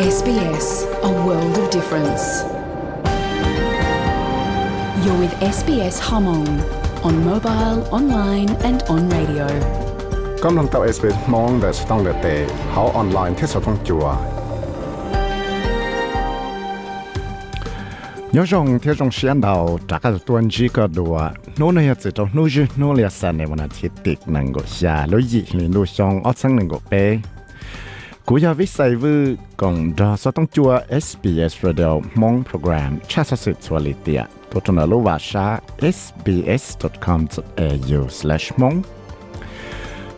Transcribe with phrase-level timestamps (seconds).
[0.00, 0.68] SBS,
[1.02, 2.24] a world of difference.
[5.04, 6.48] You're with SBS Hmong
[7.04, 9.46] on mobile, online and on radio.
[10.44, 12.34] กำลังเต้า SBS มองแต่สต้องเตะ
[12.70, 14.06] เขาออนไลน์ที่สต้องจัว
[18.36, 21.14] ยอจงเที่ยงเชียนดาวจากการตัวนี้ก็ดัว
[21.58, 22.48] โน่นเนี่ยจะต้องนู่น
[22.80, 27.04] นู่นเลียสันในวันอาทิตย์ติดหนึ่งก็ชาลุยหรือนู่นชงอัดสังหนึ่งก็เป้
[28.32, 29.14] กูอยากวิสัยวู
[29.62, 30.70] กองดอสต้องจัว
[31.04, 33.94] SBS Radio มอง program ชาติสุดสวัสดี
[34.50, 35.46] ตัวจนรู้ว่าชา
[35.96, 38.74] sbs.com.au slash มง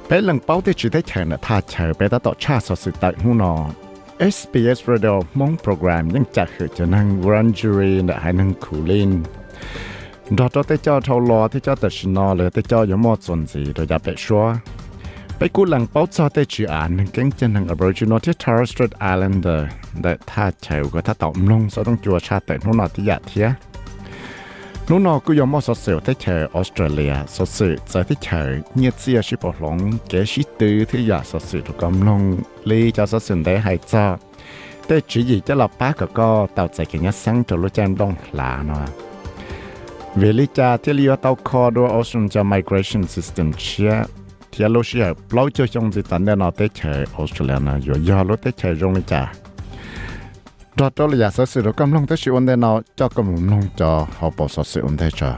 [0.06, 3.54] เป็นหลังเป้าที่จะได้เชิญถ้าเชิญไปต่อชาติสุดแต่หูนอ
[4.36, 9.10] SBS Radio มองโปรแกรมยังจัดคือจะนั่งรันจูรีนะให้นั่งคูลิน
[10.38, 14.44] ดอตัวเตจอทอลอที่เจ้าแต่ชนอเลยเตจอยมอสนสีโดยจะไปชัว
[15.41, 19.61] ไปกูหลังเป้าจอเตจีอ่านเก่งจะนั่ง Aboriginal ที่ Torres Strait Islander
[20.01, 23.47] แต่ถ้าเชิญก็ถ้าตอบลงจะต้องจัวชาติแต่นู่นนอที่อยากเทีย
[24.89, 29.77] นู่นนอกูยอมมอสเสียวที่เชิญออสเตรเลียสดสื่อจะที่เชิญเนี่ยเสียชิบหลง
[30.09, 32.21] เกชิตื้อที่อยากสดสื่อถูกกำลง
[32.69, 34.07] ลีจะสดสื่อได้ให้จ้า
[34.87, 37.97] แต่chỉ gì cho là bác có có tàu chạy cái nhất sáng cho lúc chân
[37.97, 38.75] đông là nó
[40.15, 43.93] vì lý cha thì lý tàu kho đua ocean cho migration system chia
[44.52, 48.00] thì lúc xưa lâu cho trong gì tận đây nó tới chơi Australia nó rồi
[48.00, 49.32] giờ lúc tới chơi trong lý cha.
[50.76, 53.48] Đó đó là giả sử sự đó cầm tới sự ổn định nó cho cầm
[53.50, 55.36] long cho họ bỏ sự ổn cho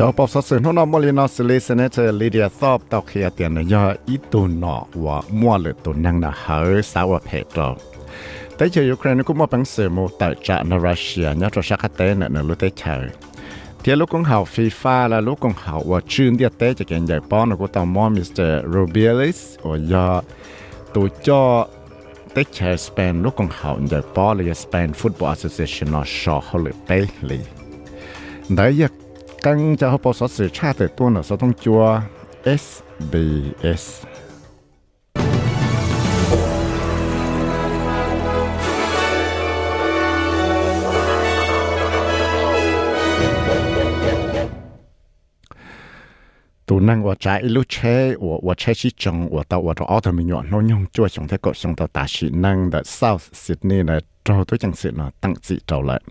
[0.04, 7.60] อปอบสสื่อน้องมอลินอสเลสเนเตอร์ลีเดียซอบตอกเคียเตียนยออีตุนอว่ามัวหรือตุนนังนะเฮอสาวเพตร
[8.56, 12.96] แต่เจอยูเครนก็มาปังเสมูแต่จากนรัสเซียเนี่ยตัวชักเตนเนลุเตเชอ
[13.80, 20.08] เทียลูกของเขาฟีฟ่าและลูกของเขาว่าชื่นเดียเตจะเก่งใหญ่ป้อนกูตอมอมิสเตอร์โรเบียลิสโอยอ
[20.94, 21.42] ตัวจอ
[22.32, 26.90] เตเชอร์สเปนลูกของเขาใหญ่ป้อนเลยสเปนฟุตบอลแอสโซเชชันนอชอเขาเลยเป
[27.26, 27.40] เลย
[28.56, 28.92] ได้ยก
[29.41, 32.01] tăng cho hộp số sự tra từ tuôn ở số thông chua
[32.45, 34.03] SBS.
[46.65, 49.99] tụ năng của trái lúc chế của của chế chỉ trồng của tàu của đó
[50.03, 52.83] thì mình nhọn nó nhung chua chúng ta có chúng ta ta chỉ năng ở
[52.83, 53.83] South Sydney
[54.47, 56.01] tôi chẳng sự nó tăng trị lại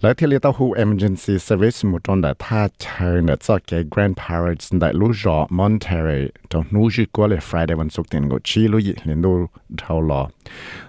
[0.00, 9.32] เนาะตั้งจิตเราเลย แล้วที่เรียกว่า Who Emergency Service หมดตอนแต่ถ้าเชิญเนี่ยจะแก่ grandparents ได้รู้จอ Monterey ตรงนู้นจีก็เลย Friday วันศุกร์เตียนก็ชี้รู้ยิ่งเรียนดู
[9.78, 10.22] เท่าหรอ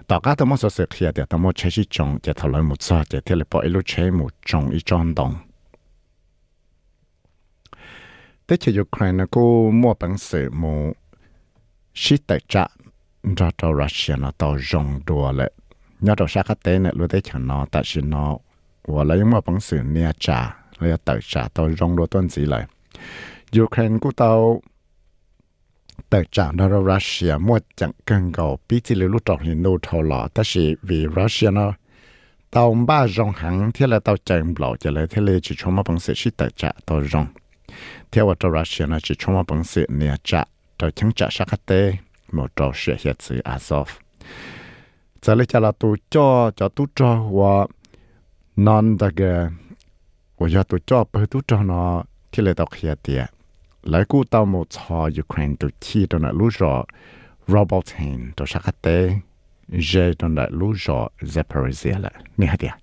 [0.08, 5.30] ต่อการทั้งหมดเสียเคลียร์แต่ทั้งหมดใช้ชีจงจะทำลายหมดซะจะที่เรียกว่าไอ้ลูกใช้หมดจงอีจอนดง
[8.44, 9.44] แต่ที่ยูเครนก็
[9.80, 10.74] มั่วปังเสือหมู
[12.02, 12.64] ชิแต่จะ
[13.38, 15.48] รัฐรัสเซียนะต่อจงดัวเลย
[16.06, 18.26] ยอดชักเต้เนี่ยรู้ได้ฉันนอแต่ฉันนอ
[18.93, 20.39] ว่าแล้วยังมาปังสือเนี่ยจ่า
[20.77, 22.63] เลยเติจ่าตัวรองรัวต้นสีเลย
[23.55, 24.31] ยูเครนกูเตา
[26.09, 26.59] เติร์จ่าใน
[26.91, 31.71] รัสเซียมั่วจังเกิงเกาปีที่เลยวจอกเห็นดูทอหล่อแต่สิวีรัสเซียเนาะ
[32.51, 37.25] เตาบ้ารองหังเที่เราเตาใจงเปล่าจะเลยเทเลจีชมาปังสือชิเติจ่าตัวรอง
[38.09, 40.41] เที่ยวตัวรัสเซียนะจีชมาปังสือเนี่ยจ่า
[40.79, 41.71] ตัวชังจ่าชักเต
[42.33, 43.89] หมดเราเสียเหตุสื่ออาซอฟ
[45.23, 46.27] จะเลยจะลราตัวจ่อ
[46.59, 47.53] จะตัวจ่อว่า
[48.55, 49.47] non cái
[50.35, 53.25] của giờ cho bởi tụi cho nó thì lại tao khía tiệt
[53.83, 56.85] lại cú tao một cho Ukraine tụi chi đó là lúc rồi
[57.47, 59.19] Robert Hain tụi sắc tế
[59.71, 62.11] же то на лужо Запорізья.
[62.37, 62.77] Не гадя.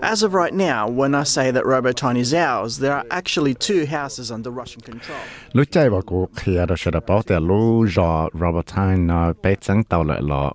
[0.00, 3.84] As of right now, when I say that Roboton is ours, there are actually two
[3.84, 5.18] houses under Russian control.
[5.52, 9.54] Lúc chạy vào cuộc khi ở đó sẽ bảo tại lúc rõ Roboton nó bế
[9.88, 10.52] tàu lại lọ.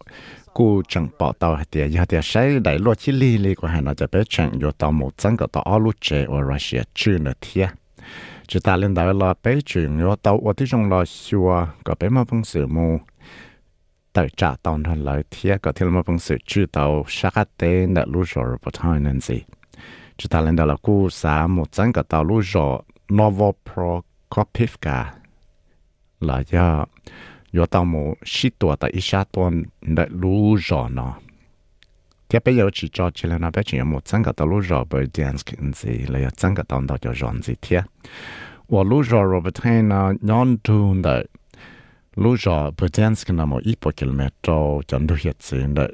[0.58, 7.66] กูจังปอเตาเดียยาเดียใช้ได้ลวดชิลีลีกว่าหันจะไปจังอยู่ตอหมดจังก็ต่ออลูเจว่ารัสเซียชื่อเนเทีย
[8.50, 11.50] จะตาเล่นได้ละไปจึงอยู่ตอว่าที่จงรอชัว
[11.86, 12.88] ก็ไปมาเพิ่งสื่อมู
[14.12, 16.84] แต่จ่าตอนทันเลยเทียก็ที่มาเพิ่งสื่อชื่อตอ
[17.16, 17.62] ชักเต
[17.92, 19.38] นแต่รู้จอร์ปทายนั่นสิ
[20.18, 22.66] จะตาเล่นได้ละกูสามหมดจังก็ต่อรู้จอ
[23.16, 24.98] Novoprokopivka
[26.24, 29.51] หลายยา yo tao mo shi tua ta isha tua de lu jo 有到某十多到一下多
[29.95, 31.15] 的路上呐，
[32.29, 37.85] 特别是要去郊区的那边，有某整个到路上不垫钱子的，有整个等到叫日子天。
[38.67, 41.27] 我路上罗不听呐，让路的，
[42.15, 45.93] 路上不垫钱的某一百公里多，就多一次的，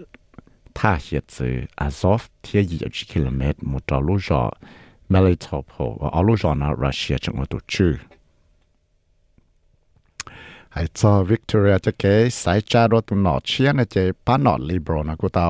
[0.75, 2.07] 太一次，二十
[2.44, 4.56] 天一二十公里某到路上，
[5.07, 7.95] 没来得及跑，我路上呐，人家也全部都住。
[10.79, 13.95] ไอ้จอวิกตอเรียจะเก๋สายจารถตุนหนอเชียนะเจ
[14.25, 15.47] ป้าหนอลิบรนะกูเตา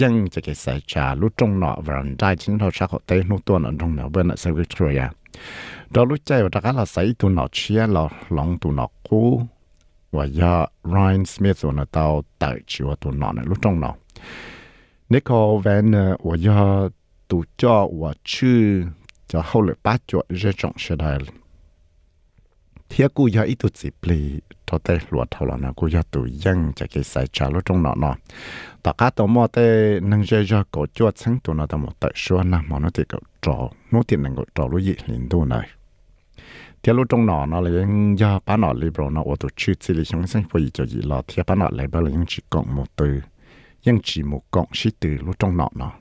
[0.00, 5.02] ยังจะเก๋สายจาลุจงหนอวันได้ชิ้นเราชักเตะนุตัวนั่นตรงเนาเบนสายวิกตอเรีย
[5.94, 8.04] ดอลุใจว่าตะกาเราใส่ตุนหนอเชียเรา
[8.34, 9.22] หลงตุนหนอกู
[10.16, 10.54] ว่ายา
[10.88, 12.04] ไรน์สมิธส่วนเตา
[12.38, 13.90] เตะชิวตุนหนอเนี่ยลุจงหนอ
[15.12, 15.30] นิโค
[15.62, 16.60] แวนเนอร์ว่ายา
[17.30, 18.62] ตุจ่อว่าชื่อ
[19.30, 21.39] จะเขาเลยป้าจ่อเรื่องจงเสด็จ
[22.90, 26.72] thế cô giờ ít tụt dịp lì cho tê lúa thầu là giờ tụi dân
[26.76, 28.14] chạy cái sai trả lúa trong nọ nọ
[28.82, 31.88] tất cả tụi mò tê nâng dây cho cổ chuột sáng tụi nó tụi mò
[32.00, 34.94] tệ xua nè mà nó thì cậu trò nó thì nâng cậu trò lúa gì
[35.06, 35.68] liền này
[36.82, 39.74] thế lúa trong nọ nó là những giờ bán nọ liberal nó ô tụi chữ
[39.80, 42.42] chỉ là chúng sinh phải cho gì là thế bán nọ liberal là những chỉ
[42.50, 43.20] cộng một từ
[43.84, 45.92] những chỉ một cộng sĩ từ lúa trong nọ nọ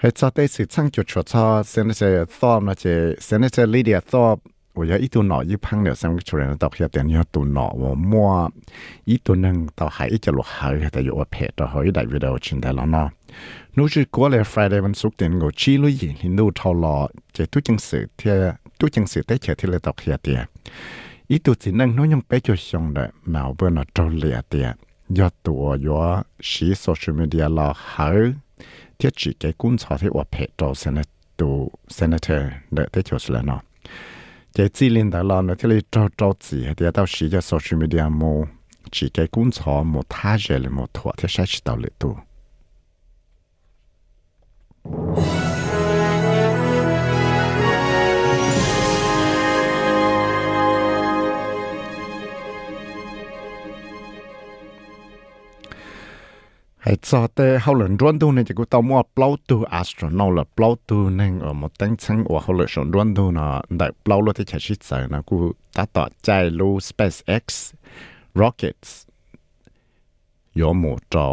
[0.00, 2.00] ยังจีหมูกงชิตือลุจงเนาะเนาะ ให้จะได้สิช่างจุดชัวร์เซนเซ
[2.36, 2.84] ซอมนะเจ
[3.24, 4.38] เซนเซลีเดียซอม
[4.76, 8.50] 我要一度脑一碰了，三个出人到下点要度脑，我摸
[9.04, 13.12] 一度能到海一直落海，但有我陪到好一大 video 进来了呢。
[13.74, 16.96] นู是过来 Friday วันศุกร์เดือนกูชี้ลุยหินดูทอลอ
[17.32, 18.34] เจตุจังสือเทีย
[18.78, 20.40] ตุจังสือได้เฉที่เลยตอกเฮียเตีย
[21.30, 24.68] อีตุสินังน้อยยังไปจุดชงเลยแมวเบอร์นอจอเลียเตีย
[25.18, 26.02] ยอดตัวยอ
[26.48, 28.06] ชีโซเชียลมีเดียรอหา
[28.99, 32.41] thiết chỉ cái cuốn thọ thế của phe cho senator senator
[32.71, 33.59] để thế cho là nó
[34.53, 37.41] cái chỉ liên đó là nó thế là cho cho chỉ thì đâu sử dụng
[37.41, 38.45] social media mô
[38.91, 42.17] chỉ cái cuốn thọ một thay rồi một thọ thì sẽ chỉ tao lệ tu
[56.79, 60.37] hay cho tê hậu lần đoán đâu này, chỉ có tao mua plau tu astronaut
[60.37, 63.61] là plau tu nên ở một tên chân của hậu lần chọn đoán đâu nó
[63.69, 67.73] đại plau lo thì chạy shit sai nó cũng đã tỏ chạy lô SpaceX
[68.35, 69.07] rockets
[70.55, 71.29] có một trò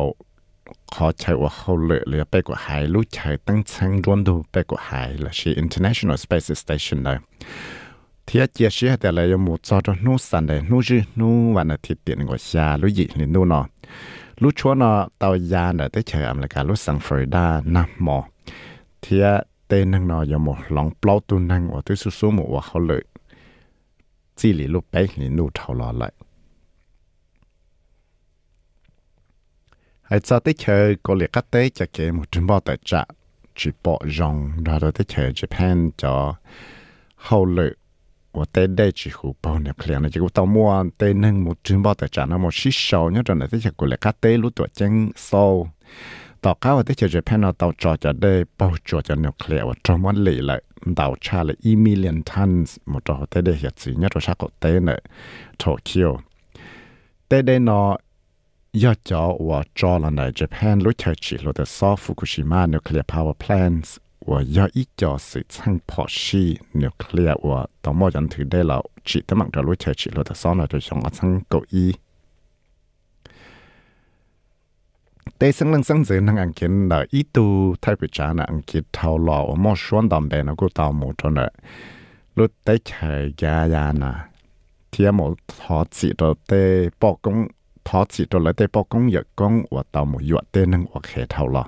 [0.93, 4.44] họ chạy của hậu lệ là bay của hải lu chạy tăng chân đoán đâu
[4.52, 7.19] bay của hải là she International Space Station đấy.
[8.26, 8.70] thì chia
[13.44, 13.66] nó
[14.36, 17.88] lúc chúa nó tàu già đã tới chờ em là cả lúc sang Florida, Nam
[17.98, 18.28] mò
[19.02, 19.20] thì
[19.68, 22.60] tên năng nó giờ một lòng plau tu năng và tôi số số một và
[22.62, 23.04] họ lợi.
[24.36, 26.12] Chỉ lý lúc bé thì nụ thầu lò lại.
[30.02, 33.04] Hãy cho tới chờ có liệt cắt tế cho kể một trường bao tại trạ.
[33.54, 36.34] Chỉ bỏ rong ra rồi tới chờ Japan cho
[37.16, 37.74] hậu lợi
[38.36, 41.44] của tên đây chỉ hủ bao nhập liền này chỉ có tao mua tên nâng
[41.44, 43.86] một trứng bao tờ trả nó một xí sầu nhớ rồi này thế chỉ của
[43.86, 45.68] lại cá tế lúa tuổi chân sâu
[46.40, 49.66] tao cá và thế chỉ Japan nó tao trò cho đây bao cho cho nuclear
[49.66, 50.62] và trong một lì lại.
[50.84, 54.34] Đào tra là e million tons, một trò tế đây hiện sự nhớ rồi sao
[54.38, 55.02] có tế này
[55.64, 56.20] Tokyo
[57.28, 57.96] tế đây nó
[58.72, 63.04] do cho và cho là này Japan lúa thời chỉ lúa tờ sau Fukushima nuclear
[63.08, 63.96] power plants.
[64.31, 66.44] ว่าย่ออีจอสื่อช่างพอชี
[66.81, 68.78] นิวเคลียร์ว่าต่อมอยันถือได้เรา
[69.08, 71.91] จิตตมักเรารู้เฉยจิตเราแต่ซ้อนเราจะชงอ่ะช่างเก้าอี้
[75.36, 77.46] แต่สังเรื่องสังเสริญทางอังกฤษเราอีตู
[77.81, 81.48] ไทยประจานะอังกฤษเท่าหล่อมอชวนตามแบนกูตามหมูจนเลย
[82.36, 84.12] รู้ได้เฉยยายานะ
[84.91, 85.27] เทียหมู
[85.60, 86.62] ทอจิตเราเต้
[87.03, 87.36] ปอกง
[87.89, 91.65] ทอจิตเราเต้ปอกงอยากกงว่าตามหมูหยวดเต้นั่งว่าเขเท่าหล่อ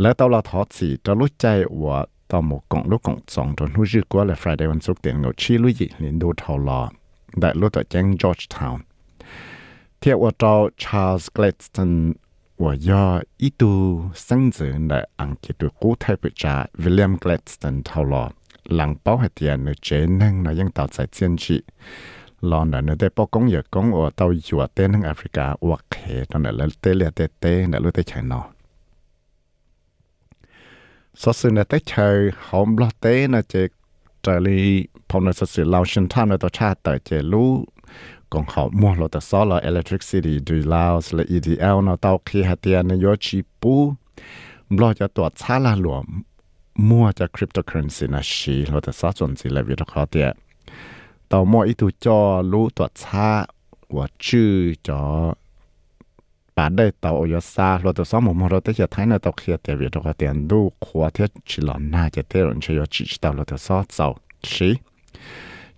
[0.00, 1.46] แล้วตอนเราทอดสีจะรู้ใจ
[1.82, 1.98] ว่า
[2.30, 6.80] ตอนหมกงลูกกงสองจนหูจื้อกว่าเลย Friday วันศุกร์เตียงเราชี้ลุยลินดูเท่าลอ
[7.40, 8.78] ได้รู้ตัวแจ้ง Georgetown
[9.98, 11.98] เทียบว่าเจ้า Charles Gladstone
[12.62, 13.06] ว่าย่อ
[13.42, 13.72] อีตู
[14.26, 18.24] สังเจอในอังกฤษดูกู้ไทยปิจา William Gladstone เท่าลอ
[18.74, 19.88] หลังเป้าให้เตียนในเจ
[20.20, 21.56] นึงนะยังต่อใจเจียนจี
[22.50, 25.94] ลอนนั้นได้ปกงอยากงว่าเต้าอยู่เต้นทั้งแอฟริกาวักเค
[26.30, 28.34] ตอนนั้นแล้วเตเลียเตเต้เนี่ยรู้ได้ใช่เน
[31.22, 32.08] สสืนเตเชอ
[32.46, 33.54] หอมบลอเตนะเจ
[34.24, 34.60] จะลี
[35.08, 37.52] พอมนสสืเราชินท่านในตัวชาติแต่เจรู้
[38.32, 43.74] กองหอมมัวเราแต่ซอลอ electricity ดูลาวสละ EDL นะเตาคีหัตยานยอชิปู
[44.76, 46.06] บลอจะตรวจชาลาหลวม
[46.88, 50.28] มัวจะคริปโตเคอเรนซีนะชีลราแต่ซอสนสิละวิทยาเตีย
[51.28, 52.20] เตามัวอีตูจอ
[52.52, 53.30] รู้ตรวจชา
[53.96, 54.52] ว่าชื่อ
[54.88, 55.02] จอ
[56.56, 59.18] bản đây tàu ở xa lo tàu sáu một một rồi tới giờ thấy nó
[59.18, 62.54] tàu kia tiền việc tiền đủ khóa thiết chỉ là na giờ tới rồi
[62.90, 64.16] chỉ chỉ tàu lo tàu sáu tàu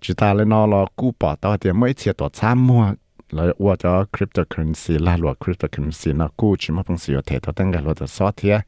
[0.01, 2.93] chỉ ta lên lo cú bỏ tàu tiền mấy chiếc tàu xa mua
[3.29, 3.75] là qua
[4.17, 7.93] cryptocurrency là lo cryptocurrency nó cú chỉ mà bằng sự thể tàu tăng cái lo
[7.93, 8.59] tàu sáu thế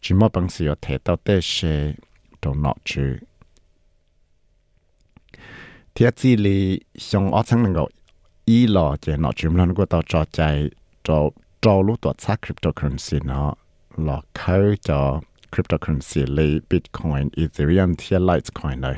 [0.00, 1.92] chỉ mà bằng sự thể tàu tới sẽ
[2.40, 3.16] tàu nọ chứ
[5.94, 7.88] thiết chỉ là xong ở trong này gọi
[8.46, 10.70] lo chỉ nọ chúng nó có tàu trò chạy
[11.04, 11.32] 做
[11.66, 13.50] จอรู้ตัวซักคริปโตเคอเรนซีเนาะ
[14.04, 14.56] หลอกเข้า
[14.88, 15.00] จอ
[15.52, 18.96] คริปโตเคอเรนซีเลยบิตคอยน์อีเธเรียมเทียไลท์คอยน์เลย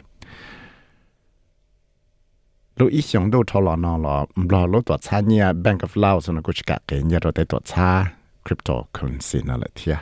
[2.78, 4.16] ลูอีสองดูทอลอนอลอ
[4.52, 7.90] รอรู้ตัวซาเนี่ยแบงก์ออฟลาวส์นกูชกะเกียนยาเราได้ตัวซา
[8.46, 9.96] คริปโตเคอเรนซีนั่นแหละเทีย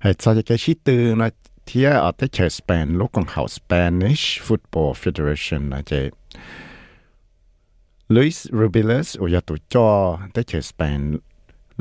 [0.00, 1.28] ไอ้ซาจะแกชิตื่อนะ
[1.68, 5.92] ที่อาจจเชสเปนลูกของเขา Spanish Football Federation นะเจ
[8.14, 9.88] ลุยส์รูบิลสอุยตุจอ
[10.32, 11.00] ได้เชสเปน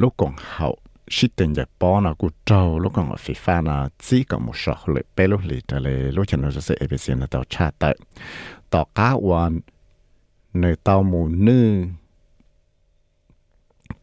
[0.02, 0.68] ลูกของเขา
[1.16, 7.92] ชิดเต็นจากปอนะกูเจ้าลูกของฟีฟ่านะซีกับมุชอเลเปลูกลีทะเลลูกฉันจะเสีเอเปเซียนต่อชาติ
[8.74, 9.54] ต่อก้าวัน
[10.60, 11.72] ในเต้าหมูนึ่ง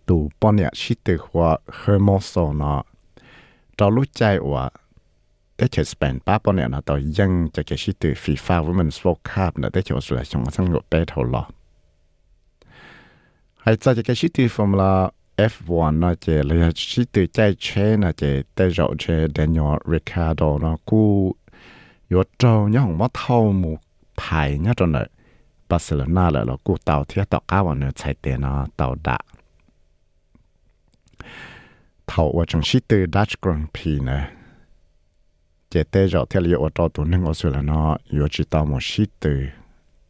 [0.08, 1.42] ตูปอนเนี่ยชิดหัว
[1.76, 2.74] เฮอร์โมโซนะ
[3.76, 4.22] เรารู้ใจ
[4.52, 4.64] ว่า
[5.55, 11.43] แต่เฉยสเปนป้าปนเนี่ยนะต่อยังจะเกิดชิตือฟีฟ่าว่ามันสโลคาบนะแต่เฉยสุดชงสังกตได้เท่าหรอ
[13.61, 14.93] ให้จะจะเกิดชิตือฟอร์มูลา
[15.53, 16.57] F1 นะเจเลย
[16.91, 17.67] ชิตือใจเช
[18.03, 19.03] นะเจแต่เราเจ
[19.33, 21.03] เดนิอลริคาโดนะกู
[22.13, 23.75] ยศเจ้าเนี่ยของว่าเท่าหมู่
[24.21, 25.05] ภายเนี่ยจนเลย
[25.69, 29.17] บาร์เซโลนาเลยแล้วกูเต่าเทียต่อก้าวันเนี่ยใช้เตนะเต่าดะ
[35.74, 37.80] จเตจอเทลยอตอตัวนึงออสเตรเลียเนา
[38.12, 39.24] อยอจิตามชิต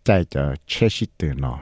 [0.04, 1.54] ใจจะเชชิตนอ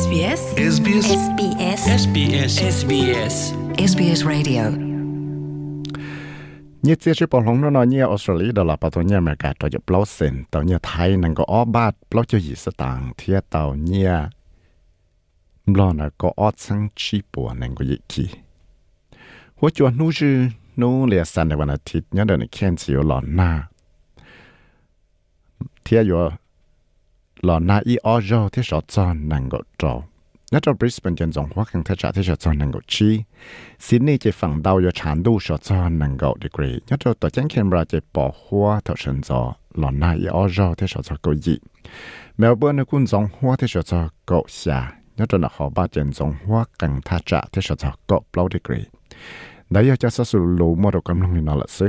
[0.00, 0.40] SBS
[0.74, 3.36] SBS SBS SBS SBS
[3.90, 4.64] SBS Radio
[6.86, 14.12] นี่เสียชื่อปองหงนนเนี่ยออสเตรเลียดอลลาร์ปตัวเนี่ยอเมริกาตัวจะปลอเซนต์ตัวเนี่ยไทยนั่งก็อ้อบาทปลอจะหยีสตางเทียเตาเนี่ย
[15.72, 18.28] บลอนะก็ออดสังชีปัวนั่งก็ยิ่งขี้
[19.58, 20.36] หัวจวนนู้ชื่อ
[20.80, 23.50] นู้เลียสันในวันอาทิตย์ยังเดินเขียนชิวหลอนหน้า
[25.82, 26.22] เทียอยู่
[27.44, 29.94] หลอนหน้าอีออโอที่ชอจอนนังก็จอ
[30.52, 33.10] นัจอบริสเบนจันจงหัวกังเทจ่าที่ชอจอนนังก็ชี
[33.84, 39.40] ซินนี่จะฝั่งดาวอยู่ชานดูชอจอนนังก็ดีกรีนัจอตัวแจ้งเคนมราจะปอหัวเท่าชิจอ
[39.78, 41.56] หลอนหน้าอีออโอที่ชอจอก็ยี
[42.38, 44.00] เมลเบิร์นกุนจงหัวที่ชอจอ
[44.30, 44.80] ก็เสีย
[45.18, 48.80] นัจอหน้าขอบาเจนจงหัวกังเทจ่าที่ชอจอก็เปล่าดีกรี
[49.74, 51.86] Đấy, cho sa su lu mo do kam long ni na la se.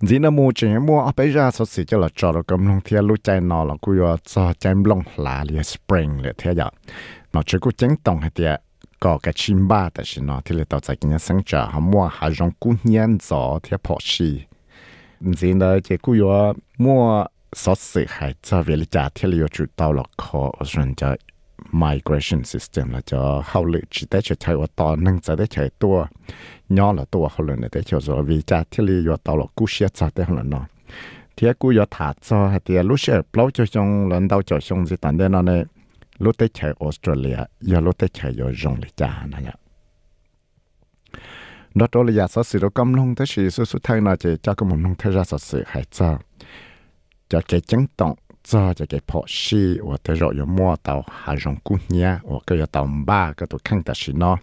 [0.00, 0.50] dĩ nó mua
[0.86, 3.40] mua ở bây giờ số sự cho là cho nó cầm long thiên lúc chạy
[3.40, 6.68] nó là cứ cho chạy long là liền spring liền thế giờ
[7.32, 8.67] nó chỉ có chính tổng hay tiệt
[9.00, 11.80] có cái chim ba tại sao nó thì là tạo ra cái sáng trả họ
[11.80, 14.40] mua hà rong cú nhân gió thì họ xì
[15.20, 19.46] gì đó chỉ cú yo mua sót sự hay cho về là trả thì là
[19.48, 21.16] chủ tàu là khó rồi cho
[21.72, 25.46] migration system là cho hậu lự chỉ để cho chạy ở tàu nâng cho để
[25.46, 26.06] chạy tua
[26.68, 29.44] nhỏ là tua hậu lự để cho rồi vì trả thì là yo tàu là
[29.54, 30.64] cú xe cho để hậu lự nó
[31.36, 34.60] thì cú yo thả cho hay thì lúc xe plau cho xong lần đầu cho
[34.60, 35.64] xong gì tận đây nó này
[36.18, 36.48] lúc tới
[36.80, 38.08] Australia, giờ lúc tới
[38.38, 39.52] ở rong cha này nhá.
[41.74, 44.36] Đó đó là giả sử đó cầm lông tới sự sự sự thay nào chỉ
[44.42, 46.18] cho cái mồm lông thay ra sự hay cho
[47.28, 51.04] cho cái chứng động cho cho cái phò xì và tới rồi 有 mua tàu
[51.10, 54.36] hà rong cú nhá và cái tàu ba cái tàu khăn ta xí nó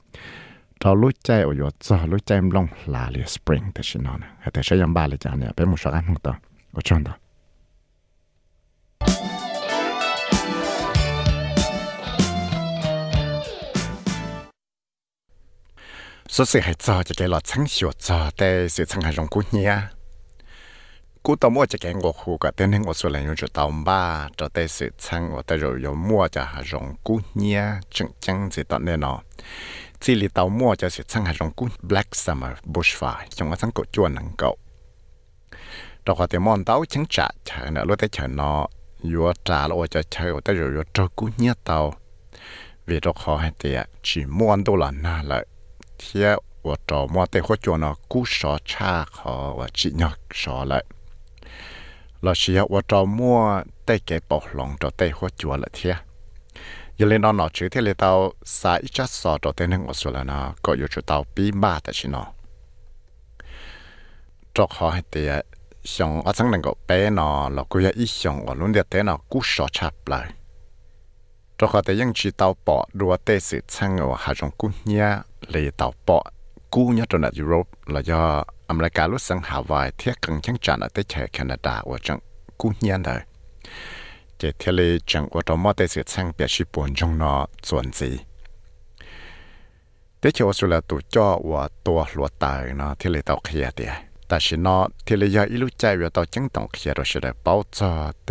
[0.83, 4.17] đó lúc chơi ở yo cho lúc chơi lông là li spring ta xí nó
[4.17, 6.35] nè hay tới sẽ ba li cha nè bé một số ăn không tao
[6.73, 7.11] ở trong đó
[16.35, 19.27] số sự hay cho cho cái lọ trắng sửa cho để sự trắng hay rong
[19.27, 19.77] cú nhia
[21.23, 23.71] cú tao mua cho cái ngô khu cả tên ngô số lại dùng cho tao
[23.85, 27.63] ba cho để sự trắng ngô để rồi rồi mua cho hay rong cú nhia
[27.89, 29.21] chẳng chẳng gì tao nên nó
[29.99, 33.57] chỉ là tao mua cho sự trắng hay rong cú black summer bushfire trong cái
[33.57, 34.57] trắng cổ chuồn năng cậu
[36.05, 38.67] đó có thể mòn tao chẳng trả chờ nữa lúc đấy chờ nó
[39.03, 41.93] vừa trả rồi cho chờ và rồi rồi cho cú nhia tao
[42.85, 45.45] vì đó khó hay tiệt chỉ mua đô là na lợi
[45.97, 50.13] thiệt và trò mua tê khó cho nó cú sọ cha khó và chị nhọc
[50.33, 50.85] sọ lại
[52.21, 55.95] là chỉ học và mua tê cái bọc lòng trò tê khó lại thiệt
[56.97, 60.53] giờ lên nó nó chữ là tao xả ít chất sọ nên ngồi xuống là
[60.61, 62.25] có yêu chú tao bí ba tại chị nó
[64.53, 65.03] trò khó hay
[65.83, 69.03] xong ở trong này có bé nó là cô ấy ít xong ở luôn thế
[69.03, 70.31] nó cú sọ chạp lại
[71.57, 74.69] trò khó tê ยัง chỉ tao bỏ đùa tê sự sang ở hà trong cú
[75.51, 76.23] เลยเต่อเปาะ
[76.73, 78.21] กู้ยัดตัวนยุโรปแล้วย่อ
[78.69, 82.17] อเมริกาลุสังหาวายเทียกังจังจานอเตเชแคนาดาว่าจัง
[82.59, 83.21] กู้เงียนเลย
[84.37, 87.33] เจเทเลจังว่าตอมอเตเสียช่างเปียชิปวนจงนอ
[87.67, 88.09] ส่วนสี
[90.19, 93.91] เตเชออสเตรลีตุจ่อว่าตัวหลวตายนาะเทเลต่อเขียเตีย
[94.27, 97.91] แต่ชินอเทเลยาอิลุใจว่าเต่าจังต้องเขียเราเสด็จเป้าจ่อ
[98.25, 98.29] เต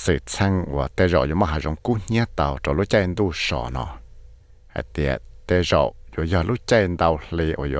[0.00, 5.12] เสียช่างว่าเตรอยมหาจงกู้เงียต่อจัวรู้ใจดูสอนอเตีย
[5.46, 5.82] เตรอ
[6.14, 7.76] อย่าอรู้เจนเตาเลยโอย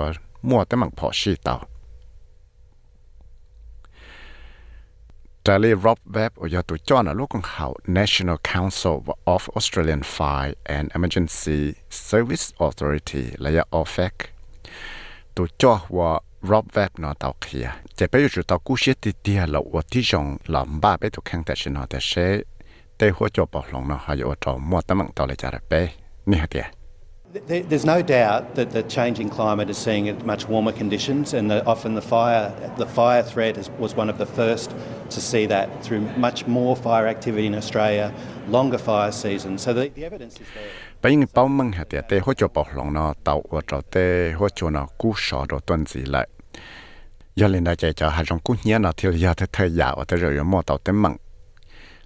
[0.49, 1.55] มัวแต่มังพอชีเตา
[5.47, 7.67] จะเรียรอบเว็บอย่าตัวจ้อนลูกของเขา
[7.99, 8.97] National Council
[9.35, 11.61] of Australian Fire and Emergency
[12.09, 14.15] Service Authority และยาฟเฟก
[15.37, 16.11] ตัวจ้อว่า
[16.51, 22.13] รอบเว็บนอตาวเคียจะไปอยู่จุดตากู้เชียติเดียเราวัดที่จงลำบ้าไปตัวแข่งแต่ชนอแต่เช
[22.97, 25.73] แต่หัวจบบอกลงนอหายอดจอมัวแต่มังตอเลยจะไป
[26.31, 26.82] นี่ฮะเดีย
[27.33, 31.95] There's no doubt that the changing climate is seeing much warmer conditions, and the, often
[31.95, 34.71] the fire the fire threat is, was one of the first
[35.09, 38.13] to see that through much more fire activity in Australia,
[38.49, 39.63] longer fire seasons.
[39.63, 40.71] So the, the evidence is there.
[41.03, 44.49] bây bao mừng hạt tê hỗ trợ bảo lòng nó tàu ở trong tê hỗ
[44.49, 46.29] trợ nó cú sọ đồ tuần gì lại
[47.37, 49.35] giờ lên đây chạy cho hai trong cú nhớ nó thì giờ
[50.93, 51.17] măng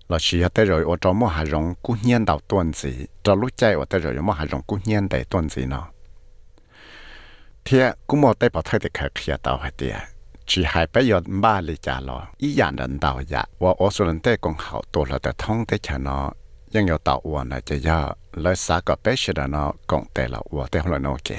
[0.07, 3.05] là chỉ ở đây rồi ở trong mua hai trong cú nhớ tàu tuần gì
[3.23, 5.87] cho lúc chạy ở đây rồi mua hai trong cú nhớ để tuần gì nó
[7.65, 9.95] thì cú mua tay bảo thời thì khởi kia tàu hay tiệt
[10.45, 13.89] chỉ hai bây giờ ba lý trả lo ý dạng lần tàu dạ và ở
[13.91, 16.31] số lần tây còn hậu tổ là để thông tới cho nó
[16.71, 21.35] ยัง有到我呢，就要来三个白色的呢，讲对了，我对了那个。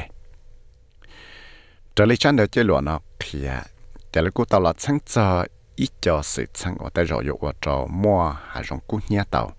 [1.94, 3.64] 这里真的结论呢，偏，
[4.12, 9.23] 这里古到了趁着 ít cho sự sang ở tại rõ dụng ở trò mua hà rong cú nhé
[9.31, 9.51] tàu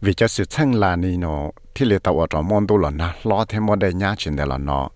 [0.00, 2.90] vì cho sự sang là ni nó thì lệ tàu ở trò môn đô là
[2.90, 4.88] nó lo thêm môn đây nhá chuyện đây là nó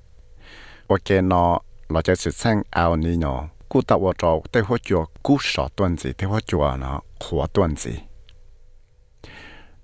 [0.87, 4.79] ok nó là cho sự sang ao ni nó cú tàu ở trò tê hoa
[4.83, 7.93] chùa cú sọ tuần gì tê hoa chùa nó khóa tuần gì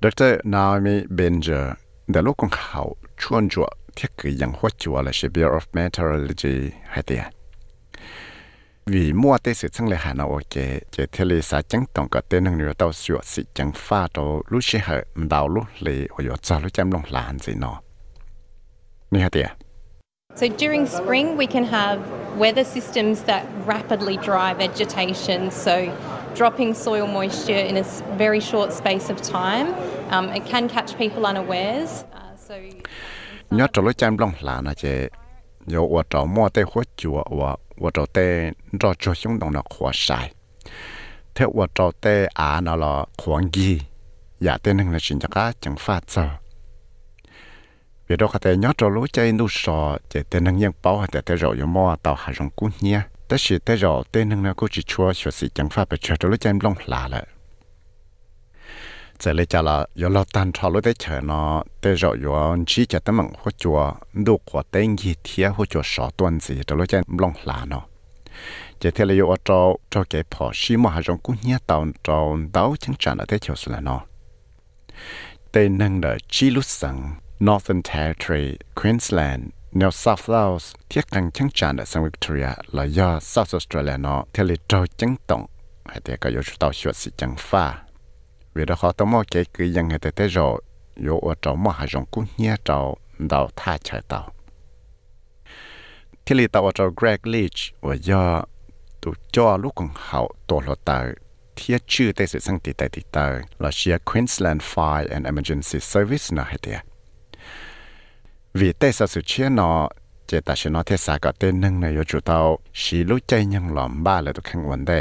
[0.03, 0.33] Dr.
[0.45, 1.75] Naomi Benzer
[2.11, 2.83] เดี๋ยวลูกของเขา
[3.21, 6.57] ชวนจวเที่ยงคือยังหัวจัวเลย Shibir of Meteorology
[6.91, 7.38] ให้เตีย
[8.91, 12.09] Vì mua tế sự chân lệ hà nào ok, chế thiết lý xa chẳng tổng
[12.11, 15.65] có tên năng nhiều tàu sửa sự chẳng pha đồ lúc sẽ hở đào lúc
[15.79, 17.81] lì ở yếu cho lúc chăm lòng làn gì nó.
[19.11, 19.51] Nhi hả tiệt?
[20.37, 22.01] So during spring, we can have
[22.39, 25.51] weather systems that rapidly dry vegetation.
[25.51, 25.73] So
[26.37, 27.85] dropping soil moisture in a
[28.19, 29.73] very short space of time.
[30.11, 32.05] Um, it can catch people unawares.
[32.13, 32.55] Uh, so
[33.51, 35.09] nhớ trò lối chăm lòng là nó chế
[35.73, 37.23] yo wa trò mua tê hốt chùa
[37.79, 40.33] 我做得做做行动了活晒
[41.35, 43.83] ，thế 我做得啊那了狂气，
[44.39, 46.23] 也得能了寻着个正法走。
[48.09, 51.39] vì đó cái nhớ cho lũ chơi nu sò chỉ tên năng nhân bảo hay tên
[51.39, 54.69] rồi yếm mua tàu hà rong cún nhé tất sự rồi tên năng nó cũng
[54.73, 57.27] chỉ chua sửa sĩ chẳng pháp chơi cho lũ chơi long lạ lại
[59.24, 62.34] จลงหลาละจะเลยจะละยอเราตันทอรู้ได้เชิญเนาะแต่รออยู่
[62.70, 63.80] ชี้จะตั้งมังหัวจัว
[64.26, 67.84] ดูขวดเต้งยี่เทียหัวจัวสอตัวนสิตัวรู้ใจลงหลาเนาะ
[68.82, 69.60] จะเทเลยอยู่ว่าเรา
[69.90, 72.20] เราเก็บพอชิมหาจงกุ้งเนี้ยตอนเรา
[72.54, 74.02] เดาจังจันอะได้เชียวสุดละเนาะ
[75.52, 76.98] แต่นึงเดจีลุสัง
[77.48, 78.48] Northern Territory
[78.80, 79.44] Queensland
[79.80, 85.42] New South Wales ที่กังจังจันสังวิกตอเรียและยา South Australia เนาะที่เลยโจจังตง
[85.88, 87.66] ให้เด็กก็อยู่ต่อชวดสิจังฟ้า
[88.59, 90.63] vì đó họ tao mua cái cứ dân người ta tới rồi
[91.07, 94.33] yo ở trong mua hàng cũng nhẹ trong đào tha chạy tàu
[96.25, 98.25] ที่ลีตาวจา Greg Leach ว่ายา
[99.03, 100.99] ตัวจอลูกของเขาตัวหลุดา
[101.55, 103.27] เทียชื่อได้สุดสังติดต่ติตา
[103.61, 106.79] เราเชีย Queensland Fire and Emergency Service นะเฮีย
[108.59, 109.71] วีเตสสุดเชียนอ
[110.27, 112.41] เจตาชนอเทศาก็เต้นหนึ่งในยจุดเอา
[112.81, 115.01] ชีลุกใจยังหลอมบ้าเลยตัวแข่งวันได้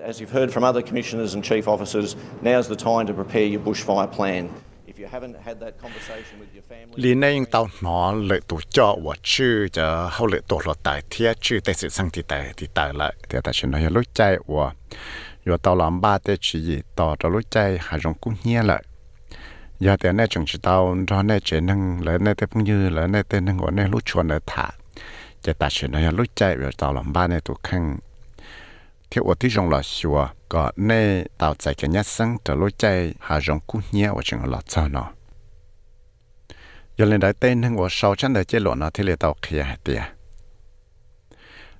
[0.00, 3.60] As you've heard from other commissioners and chief officers, now's the time to prepare your
[3.60, 4.48] bushfire plan.
[4.86, 8.60] If you haven't had that conversation with your family, lý này tàu nó lợi tổ
[8.70, 12.22] cho và chữ cho hậu lợi tổ lọt tại thiết chữ tê sự sang thì
[12.28, 13.14] tại thì tại lại.
[13.28, 14.72] Thì ta sẽ nói lúc chạy và
[15.46, 18.62] yo tàu làm ba tê chỉ gì tàu cho lúc chạy hai trong cũng nhẹ
[18.62, 18.82] lại.
[19.80, 22.88] Giờ thì này chúng chỉ tao cho này chế năng lấy này thế cũng như
[22.88, 24.70] lấy này tên năng gọi này lúc chuồn ở thả.
[25.42, 27.98] Chỉ ta chỉ nói lúc chạy rồi tao làm ba này tụ khăn
[29.10, 32.70] theo ở tí rong là xua có nê tạo chạy cái nhát sáng trở lối
[32.78, 35.12] chạy hà rong cú nhé ở trường là cho nó.
[36.96, 39.36] Giờ lên đại tên hưng ở sau chân đại chế lộ nó thì lệ tàu
[39.42, 40.02] kia hạt tiệt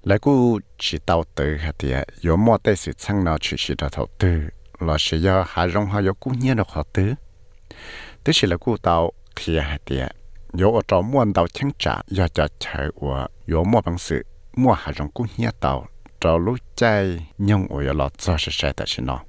[0.03, 3.75] lại cú chỉ tàu từ hạt tiệt yếu mò tê sự sang nó chỉ chỉ
[3.97, 4.41] đầu tư
[4.81, 7.14] là sẽ do hà rong hà yếu cú nhé được họ tứ.
[8.25, 10.09] Tức là cú tàu kia hạt tiệt
[10.53, 12.01] yếu ở trong muôn tàu chẳng trả
[12.35, 14.23] cho chạy của, yếu bằng sự
[14.57, 15.87] mua hà rong cú nhé tàu
[16.20, 19.20] trâu lú chay nhung ủi lọ cho sẽ sẽ tại xin nó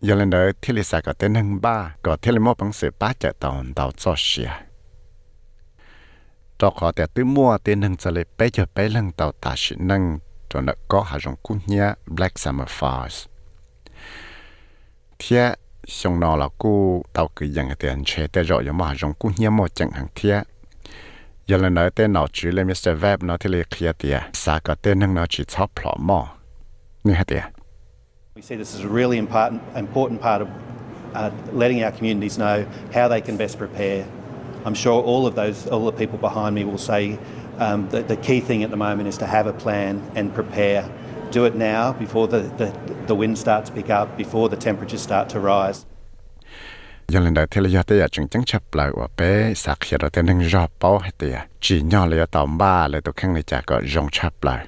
[0.00, 2.72] giờ lên đời thì lý sai có tên nâng ba gọi thiết lý mô bằng
[2.72, 4.50] sự ba chạy tàu tàu cho xìa
[6.58, 9.54] cho có thể tự mua tên nâng cho lấy bé giờ bé lăng tàu ta
[9.56, 13.26] sĩ nâng cho nó có hạ dòng cung nhé, Black Summer Falls
[15.18, 15.52] thiết
[15.86, 19.32] xong nó là cú, tàu cứ dành tiền chế tế rồi mà hạ dòng cung
[19.36, 20.42] nhé một chẳng hàng thiết
[21.46, 22.88] thiệt giờ là nói tên nó chỉ là Mr.
[23.02, 26.28] Web nó thì là kia tiệt sao có tên nó chỉ chop plọ mò
[27.04, 27.42] nghe hả tiệt
[28.36, 30.48] We see this as a really important, important part of
[31.14, 34.04] uh, letting our communities know how they can best prepare.
[34.64, 37.16] I'm sure all of those, all the people behind me will say
[37.58, 40.84] um, that the key thing at the moment is to have a plan and prepare.
[41.30, 42.70] Do it now before the, the,
[43.06, 45.86] the wind starts to pick up, before the temperatures start to rise
[47.08, 50.00] giờ lần đầu tiên là tôi giờ chứng chứng chấp lại và bé sạc hiện
[50.00, 53.34] rồi tên hình rõ bao hết tiệt chỉ nhỏ là tàu ba là tôi khăng
[53.34, 54.66] này chả có rong chấp lại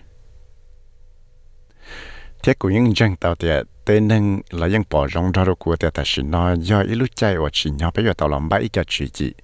[2.42, 5.94] thế của những dân tàu tiệt tên hình là những bỏ rong ra của tiệt
[5.94, 8.57] ta chỉ nói do ít lúc chạy và chỉ nhỏ bé giờ tàu làm ba
[8.57, 9.35] ít cho chỉ chỉ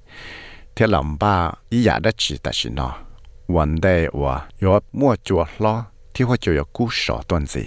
[0.77, 2.93] thế làm ba ít giả đã chỉ ta chỉ nói
[3.49, 7.65] vấn đề và có mua chuột lo thì họ chỉ có cú sọ tuần gì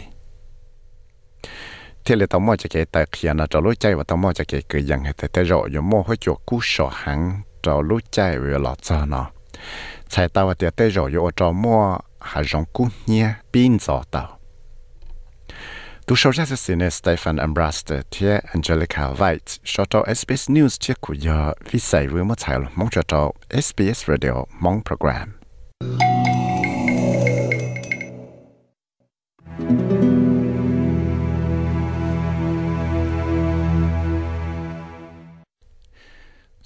[2.07, 4.33] thế là tao mua cho cái tài khi nó cho lối chạy và tao mua
[4.33, 7.81] cho cái cái dạng hệ thế rồi dùng mua hơi chuột cú sổ hàng cho
[7.81, 9.29] lối chạy về lọt cho nó
[10.09, 14.39] chạy tao thì thế rồi dùng cho mua hà rong cú nhia, pin cho tao.
[16.05, 20.93] Tu sau ra sự này Stephen Ambraster thế Angelica White cho cho SBS News chia
[21.01, 25.33] của giờ vì sai với một chạy mong cho cho SBS Radio mong program.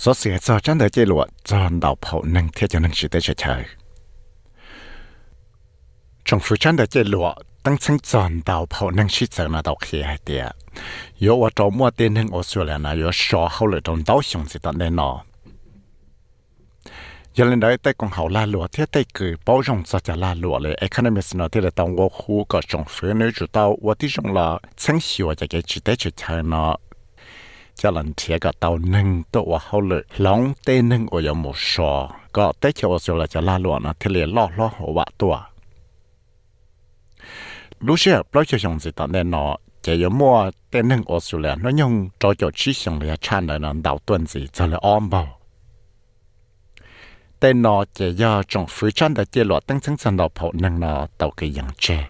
[0.01, 3.09] số sự cho chân đời chế lụa cho đầu phổ năng thế cho năng sự
[3.09, 3.65] tế chơi chơi
[6.25, 9.63] trong phủ chân đời chế lụa tăng chân chọn đầu phổ năng sự chờ nó
[9.65, 10.45] đầu khi hay tiệt
[11.19, 14.45] yếu ở trong mua tiền năng Australia là yếu số hậu lệ trong đầu xong
[14.47, 15.23] gì tận đây nọ
[17.35, 20.17] giờ lên đấy tay còn hậu la lụa thế tay cử bao rong cho cho
[20.17, 23.77] la lụaเลย economist nó thế là tao wo khu có trong phủ nếu chủ tao
[23.83, 26.77] wo tí rong là chân hiểu cho cái chỉ tế chơi chơi nó
[27.82, 31.34] cho lần thiệt cả tàu nâng tổ và hậu lệ, lòng tê nâng ở 有
[31.34, 34.72] một số có tế cho số là cho la luận à thì liền lo lo
[34.78, 35.40] hồ bạ tua.
[37.80, 41.20] Lúc xưa bao nhiêu giống gì tao nên nó chỉ có mua tê nâng ở
[41.20, 44.48] số là nó nhung, cho cho chi xong là chan là nó đào tuần gì,
[44.54, 45.38] cho là ôm bao
[47.40, 50.52] tên nó chỉ do trong phía chân đã chia lọt tăng chân chân đào phổ
[50.54, 52.10] nâng nó tàu cái dạng chè.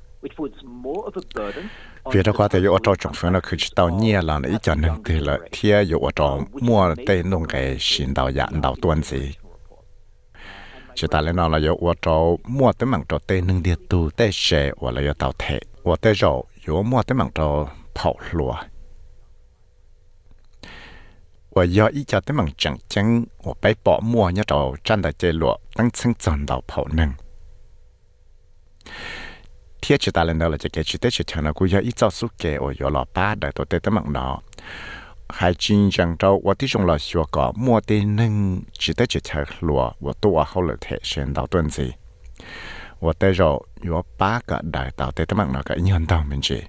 [2.13, 4.75] vì đó qua thì ở trong trong phương là cứ tàu nhẹ là ý cho
[4.75, 9.03] nên thì là thia ở trong mua tây nông cái xin đào dạng đào tuần
[9.03, 9.35] gì
[10.95, 14.09] chỉ ta lên nó là ở trong mua tới mảng trong tây nông địa tu
[14.09, 17.67] tây xe hoặc là ở tàu thể ở tây rồi ở mua tới mảng trong
[17.95, 18.55] phao lúa
[21.49, 25.01] và do ý cho tới mảng chẳng chẳng ở bay bỏ mua nhớ trong chân
[25.01, 27.11] đại chế lúa tăng chân chân đào phao nâng
[29.82, 31.78] thiết chỉ ta lên đó là chỉ cái chỉ tết chỉ thằng nào cũng có
[31.78, 34.40] ít cho số kẻ ở chỗ lọ ba để tôi tết tấm mạng nó
[35.28, 39.08] hai chính rằng đâu tôi tí trong là xua có mua tiền nâng chỉ tết
[39.08, 41.92] chỉ thằng lúa tôi tôi hậu lực thể hiện đạo tuần gì
[43.00, 46.24] tôi tết rồi có ba cái đại đạo tết tấm mạng nó cái nhân đạo
[46.28, 46.62] mình chỉ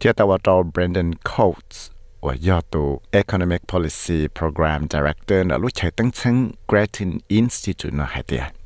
[0.00, 1.90] thiết ta vào cho Brandon Coates
[2.20, 8.57] 我要读 Economic Policy Program Director 呢，录取登称 Grattan Institute 呢，还的。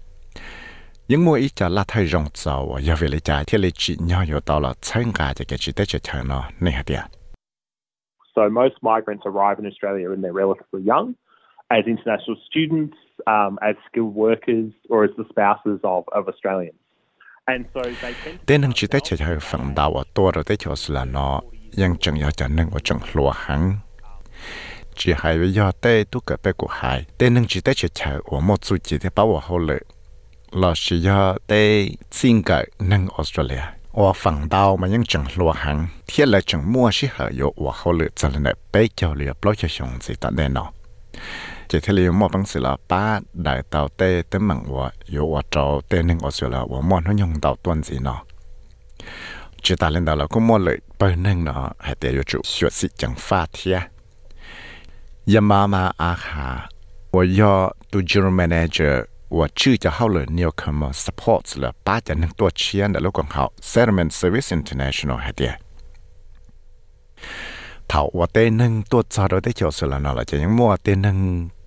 [1.13, 3.97] nhưng mua ít cho là thay rộng và giờ về lấy trái thì lấy chỉ
[3.99, 6.83] nhau nhiều tàu là xanh cả cho cái chỉ tới cho chờ nó này hả
[6.85, 6.99] tiền
[8.35, 11.07] So most migrants arrive in Australia when they're relatively young,
[11.67, 16.79] as international students, um, as skilled workers, or as the spouses of, of Australians.
[17.45, 18.43] And so they tend to...
[18.45, 21.41] Tên hằng chỉ tới chờ chờ phần đào ở tùa rồi tới chỗ là nó,
[21.77, 23.71] nhưng chẳng yếu chẳng nâng ở chẳng lùa hắn.
[24.95, 27.87] Chỉ hai với do tê tu cỡ bê của hai, tên hằng chỉ tới chờ
[27.93, 29.83] chờ ở một số chỉ thế bảo ở lợi
[30.55, 33.61] là sự do tê xin cỡ năng Australia.
[33.93, 37.51] Ở phần đầu mà những chẳng lùa hẳn, thiết là chẳng mua sĩ hở dụ
[37.57, 40.71] và hậu lựa cho nên bế cho lựa bó cho chúng gì tại đây nó.
[41.67, 45.35] Chỉ thế liệu mua bằng sự là ba đại tàu tê tới mạng và dụ
[45.35, 48.23] và trò tê năng Australia và mua nó nhung tàu tuần gì nó.
[49.61, 52.43] Chỉ ta lên đó là cũng mua lợi bởi năng nó hãy tế dụ chủ
[52.43, 53.79] sửa sĩ chẳng pha thiết.
[55.35, 56.67] Yamama Akha,
[57.11, 59.03] và do general manager
[59.37, 65.53] ว่าชื่อจะเข้าเลยเนี่ยคำว่า support หรือป้าจะนั่งตัวเชียนแต่ลูกของเขา settlement service international ฮะเดีย
[67.89, 71.17] เถาว่าเต้นึงตัวจอเราได้เจอสุลนอละจะยังมัวเต้นึง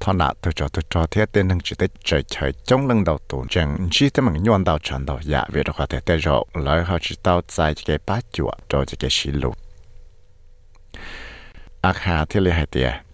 [0.02, 9.50] ทนาตัวจอตัวจอเทียเต้นึงจิตใจเฉยจงลังดาวตูนจังชีตมังย้อนดาวฉันดาวยาเวรขวาแต่แต่จอแล้วเขาจิตดาวใจจะเก็บป้าจั่วจอจะเก็บชิลุ
[11.84, 13.05] อาคาที่เลยฮะเดีย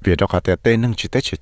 [0.00, 1.36] vì đó có thể tên nâng chỉ tới chỉ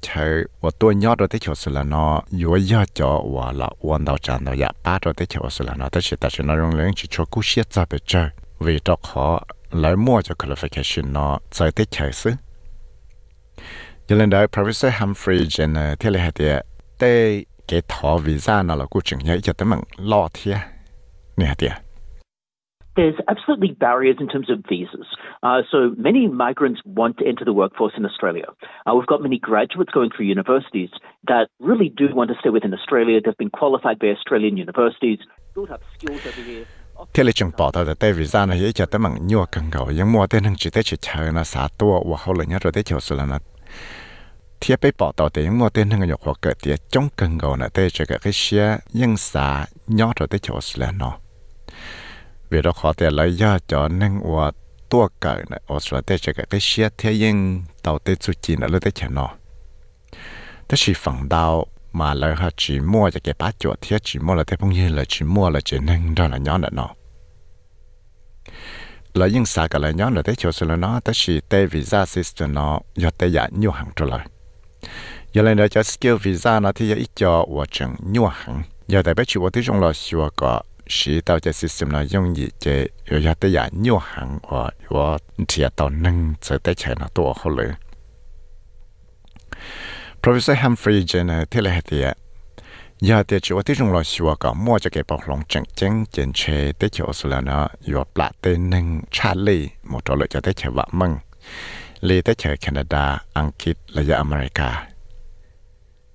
[0.60, 4.04] và tôi nhớ rồi tới chỗ sự là nó yếu yếu cho và là quan
[4.04, 6.44] đạo tràn đạo dạ ba rồi tới chỗ sự là nó, tới chỉ ta chỉ
[6.44, 6.56] nói
[6.96, 11.72] chỉ cho cú siết ra chơi vì đó họ lấy mua cho qualification, nó chơi
[11.72, 12.30] tới chơi xứ.
[14.08, 16.62] Cho nên Professor Humphrey trên ờ, thế là hệ
[16.98, 20.68] tế cái thọ visa nó là cũng chừng cho tấm lo thiệt à?
[21.36, 21.72] nè thiệt
[22.98, 25.06] there's absolutely barriers in terms of visas.
[25.44, 28.48] Uh, so many migrants want to enter the workforce in Australia.
[28.84, 30.90] Uh, we've got many graduates going through universities
[31.30, 33.20] that really do want to stay within Australia.
[33.24, 35.20] They've been qualified by Australian universities,
[35.54, 36.66] built up skills over here.
[37.12, 40.12] Tele chung bỏ tao tại visa nó hiện cho tới mạng nhua cần cầu nhưng
[40.12, 42.82] mua tên hàng chỉ tới chỉ chờ nó xả tua và hậu lệnh rồi tới
[42.82, 43.38] chiều sửa là
[44.60, 47.56] thiết bị bỏ tao tới mua tên hàng nhục hoặc cỡ tiệt trong cần cầu
[47.56, 51.12] nó tới chỉ cái cái xe nhưng xả nhỏ rồi tới chiều sửa nó
[52.50, 54.50] vì đó khó tiền lấy do cho nên của
[54.88, 58.66] tua cỡ ở sở tế sẽ cái xe thế nhưng tàu tế chủ chỉ là
[58.66, 59.30] lúc tế chả nó
[60.68, 64.18] thế chỉ phẳng đào mà lời họ chỉ mua cho cái bát chuột thế chỉ
[64.18, 66.68] mua là thế phong như là chỉ mua là chỉ nên đó là nhỏ là
[66.72, 66.88] nó.
[69.14, 71.66] Là những xã cả là nhóm là thế chỗ xưa là nó, thế chỉ tế
[71.66, 74.26] visa system nó do tế giả nhiều hàng trở lại.
[75.32, 78.62] Giờ lên đó cho skill visa nó thì giờ ít cho và chẳng nhiều hàng
[78.88, 80.62] giờ tại bé chịu vào trong là xưa có
[80.96, 84.62] สีเตาจะสิสมนอยงยีเจยอยาตยาโยหังว่า
[84.94, 85.08] ว่า
[85.46, 87.70] เทียตอนนึงจะได้ใช้นตัวเขาเลย
[90.22, 92.06] Professor Humphrey Jenner ที่เลเทีย
[93.08, 96.40] ยาเตจว่าที่จงรอชัวก็มั่วจะเก็บปอกหลงจังจังเจนเช
[96.76, 101.12] ได้เขียวสุลนะอยู่ปลาเตนึงชาลีหมดตัวเลยจะได้ใช่วว่ามึง
[102.04, 103.04] เลได้ใช้แคนาดา
[103.36, 104.70] อังกฤษและยอเมริกา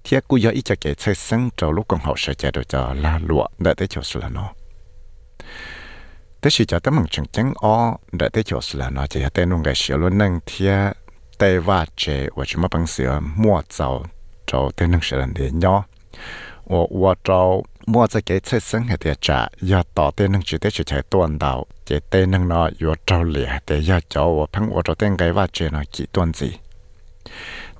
[0.01, 4.62] เทียกูยออีจะเก็บใช้ซึ่งจะลูกของเขาเสียจะดยจะลาลัวได้เขียวสุลนะ
[6.43, 7.73] แต่สิจะต้องมึงจังจังอ๋อ
[8.17, 10.73] ได้แต่จบสิละเนาะจะแต่นุ่งกับเสียล้วนนั่งเทีย
[11.37, 12.03] แต่ว่าเจ
[12.37, 13.89] ว่าจะมาปังเสือมั่วเจ้า
[14.47, 15.79] เจ้าแต่นุ่งเสียเดียนเนาะ
[16.71, 17.41] 我我เจ้า
[17.91, 21.53] มั่วจะเกิดเส้นให้เดียจ่าอย่าต่อแต่นุ่งจุดแต่จะใช้ตัวเดา
[21.87, 26.49] จะแต่นุ่งเนาะอยู่เจ้าเหลี่ยแต่อย่าเจ้าว่าพังว่าเจ้าแต่งไงว่าเจเนาะกี่ตัวสิ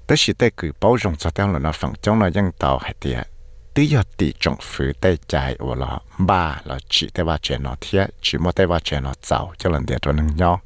[0.06, 3.33] แต่สิแต่คือเป้าจงจะแต่งเลยนะฝั่งจ้องเนาะยังเต่าให้เดีย
[3.74, 7.76] tí giờ tí phứ tay chạy ở là ba là chỉ tay ba chạy nó
[7.82, 10.62] thiết chỉ một tay ba chạy nó giàu cho lần địa cho nâng nhau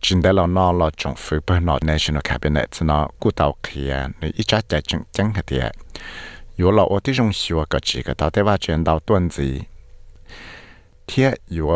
[0.00, 4.06] chính đây là nó là trong phứ bên nó national cabinet nó cụ tàu kia
[4.20, 5.70] nếu ít chắc chạy chừng chừng cái địa
[6.56, 7.30] yếu là ở tí trong
[7.70, 8.78] cái chỉ cái tàu tay ba chạy
[9.30, 9.60] gì
[11.06, 11.70] thiết yếu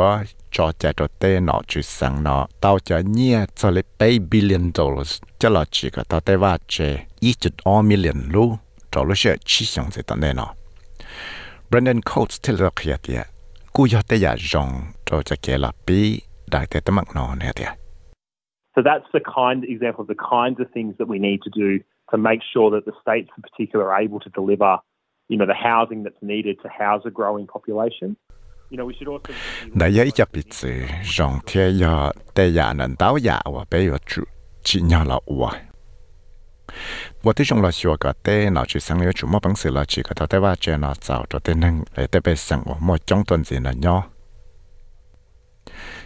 [0.50, 4.70] cho chạy cho tê nó chỉ sang nó tàu cho nhia cho lấy bảy billion
[4.74, 5.20] dollars.
[5.38, 7.36] Cho là chỉ cái tàu tay ba chạy ít
[7.84, 8.56] million luôn
[8.91, 10.53] cho lúc sẽ chỉ xong gì tận đây nó
[11.69, 13.23] Brendan Coates thì là kia địa
[13.73, 14.71] cú yếu tế giả rong
[15.05, 16.19] cho chạy kia là bi
[16.51, 17.71] đại tế tâm nó nè địa
[18.75, 21.69] So that's the kind example of the kinds of things that we need to do
[22.11, 24.73] to make sure that the states in particular are able to deliver,
[25.29, 28.15] you know, the housing that's needed to house a growing population.
[28.69, 29.33] You know, we should also
[29.73, 30.67] 那也一家彼此
[31.17, 34.21] 让天要对呀能到呀我被有主
[34.63, 35.03] 只要
[37.24, 44.02] ว่าที่ชงเราชัวก็เต้นเราชีสังเลี้ยชุมว่าบังสือเราชีก็ทอดได้ว่าเจนเราเจ้าตัวเต้นนั่งเลยเต้ไปสั่งว่าหมดจ้องตนสินะเนาะ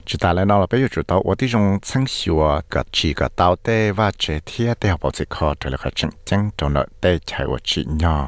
[0.08, 8.24] จุดตาแล้วเราไปอยู่จุดตัวว่าที่ชงสังชัวก็ชีก็เต้าเต้ว่าเจเทียเต้หัวสิคอเธอเลยก็จังจังตรงเนาะเต้ใช้ว่าชีเนาะ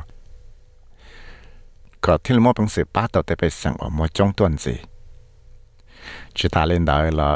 [2.04, 4.74] ก็ที่เราหมดบังสือป้าตัวเต้ไปสั่งว่าหมดจ้องตนสิ
[6.36, 7.30] จุดตาเล่นได้ละ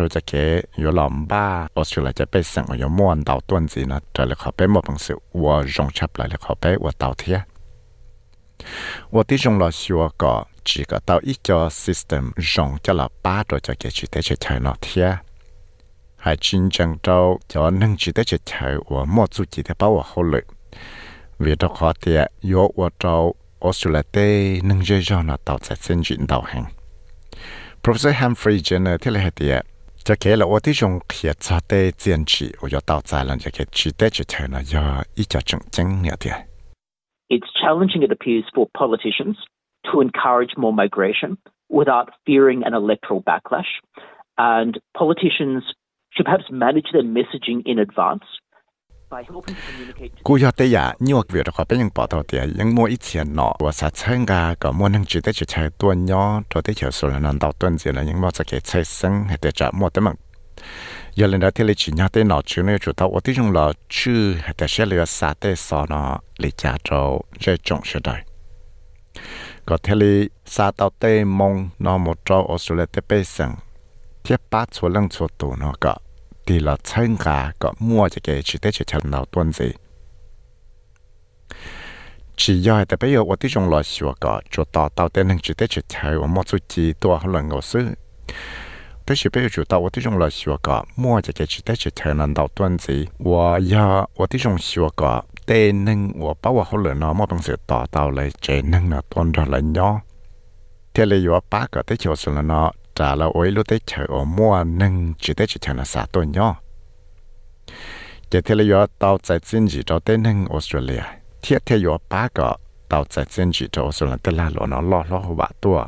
[0.00, 0.48] ราจะเกย
[0.80, 7.38] อยู่ลำบ้าออสเตรเลียจะไปสั่งอยู่ม้วนดาวต้นจีนะจะเลยเขาไปหมดบางสิ่งว่าจงชับเลยเขาไปว่าดาวเทีย
[9.14, 14.34] ว่าที่จงเราชัวก็chỉ có tàu ít cho system rộng cho là ba rồi cho cái chỉ tế chỉ
[14.40, 15.14] chạy nó thiệt
[16.16, 19.74] hay chính chẳng đâu cho nâng chỉ tế chỉ chạy và một số chỉ tế
[19.78, 20.44] bảo và hỗ lực
[21.38, 25.76] vì đó khó thiệt yếu và đâu Australia tế nâng dây cho nó tàu chạy
[25.80, 26.64] xin chuyển đầu hàng
[27.81, 28.59] Professor Humphrey
[37.29, 39.37] It's challenging, it appears, for politicians
[39.91, 41.37] to encourage more migration
[41.69, 43.69] without fearing an electoral backlash.
[44.37, 45.63] And politicians
[46.11, 48.23] should perhaps manage their messaging in advance
[50.26, 60.16] กูอยากแต่อยากนี่ว่าเวียดเขาเป็นยังปอตัวเดียยังมัวอีเทียนเนาะว่าสัตว์เชิงกาก็มัวนั่งจืดได้จะใช้ตัวย่อตัวที่เขียวสุดนั้นดาวต้นเสียแล้วยังมัวจะเกิดใช้ซึ่งให้แต่จะมัวแต่มัน
[61.16, 66.02] อย่าเล่นได้ที่เลยจีน่าเต้นอชื่อเนี่ยจุดตัวที่จงรอชื่อให้แต่เชื่อเรือซาเต้สอนอ
[66.42, 66.88] ลิจาโจ
[67.40, 68.16] เจจงเชื่อได้
[69.66, 73.24] có thể là sa tàu tê mong nó một trâu ở số lệ tê bê
[73.24, 73.54] sẵn
[74.22, 75.94] tiếp bát số lăng số tù nó có
[76.49, 79.71] thì là chân gà có mua cho cái chỉ để chỉ chào nào tuân gì
[82.35, 85.39] chỉ do tại bây giờ tôi trong lo sửa có cho tao tao tên hàng
[85.43, 87.87] chỉ để chỉ và mà chú chỉ tua hơn là ngầu sư
[89.05, 91.61] tôi chỉ bây giờ chủ tao tôi trong lo sửa có mua cho cái chỉ
[91.65, 96.33] để chỉ chào nào tuân gì và giờ tôi trong sửa có tên nâng và
[96.41, 99.45] bảo hộ lớn nó mà bằng sự tao tao lấy chế nâng là tuân ra
[99.45, 100.01] là nhỏ
[100.93, 103.79] thế là do bác có tới chiều xuống là nó trả là ôi lúc tới
[103.85, 106.61] chờ ở mua nâng chỉ tới chỉ chờ là xã tôi nhỏ
[108.31, 111.01] thế thế là yếu tàu chạy chính trị cho tới nâng Australia.
[111.41, 112.57] Thiết thế yếu ba cái
[112.89, 115.85] tàu chạy chính trị cho Australia tới là nó nó lo lo hồ hoa tua.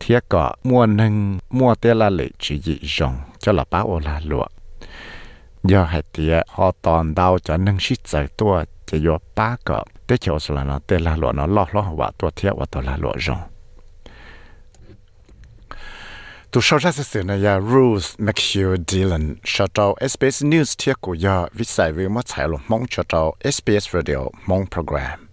[0.00, 4.20] Thiết cái mua nâng mua tới là lệ chỉ dị rong cho là bảo là
[4.24, 4.46] lụa
[5.64, 9.86] giờ hai tía họ toàn đau cho nâng shit giải tua chỉ yo ba cái
[10.08, 12.66] để cho Australia nó để là lo nó lo lo hồ và tua thiết và
[12.66, 13.53] tua là lo rong
[16.54, 21.16] tu sau ra sự này ya Ruth McHugh Dillon cho tàu SBS News thiệt của
[21.24, 25.28] ya vi sai vi mất sai lo mong cho tàu SBS Radio mong program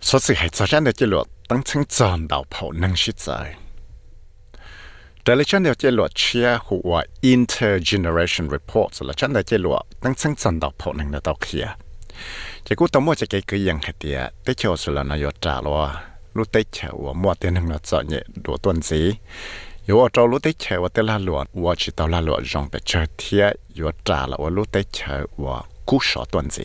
[0.00, 3.12] số sự hay cho ra được chế lo tăng chứng tròn đào phổ năng sĩ
[3.16, 3.54] giải.
[5.26, 9.82] Đây là chân được chế lo chia hùa intergeneration report là chân được chế lo
[10.00, 11.66] tăng chứng tròn đào phổ năng được đào kia.
[12.64, 15.14] Chỉ cú tao mua cho cái cái dạng hệ tiệt, tế chiều sự là nó
[15.14, 16.02] yếu trả lo,
[16.34, 19.12] lúc tế chiều mua tiền nó chọn nhẹ đủ tuần gì.
[19.86, 22.78] Yếu ở lúc tế chiều tế la luận, và chỉ tao la luận rong bề
[22.84, 26.64] chơi thiệt, yếu trả là lúc tế chiều và cú sọ tuần gì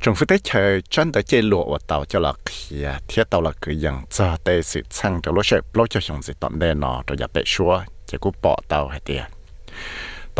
[0.00, 3.52] trong phía tây trời chân tới chơi lụa tàu cho là kia thiết tàu là
[3.60, 6.74] cứ dần cho tây sự sang cho lối sẽ lối cho chúng gì tận đây
[6.74, 9.00] nó rồi nhập bể xua chỉ cú bỏ tàu hay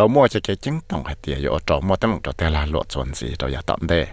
[0.00, 2.66] tàu mua cho cái chứng tổng hay tiền ở trong mua tấm cho tây là
[2.66, 4.06] lụa chuẩn gì rồi nhập tận đây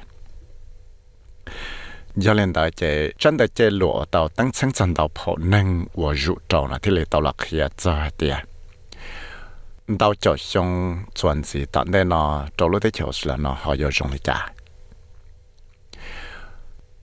[2.16, 5.86] giờ lên tới chơi chân tới chơi lụa tàu tăng sang chân tàu phổ nâng
[5.94, 8.36] và rụ trâu là thì lấy tàu là kia cho hay tiền
[10.00, 13.76] tàu cho xong chuẩn gì tận đây nó trâu lối tới chiều là nó họ
[13.80, 14.48] vô trong đi trả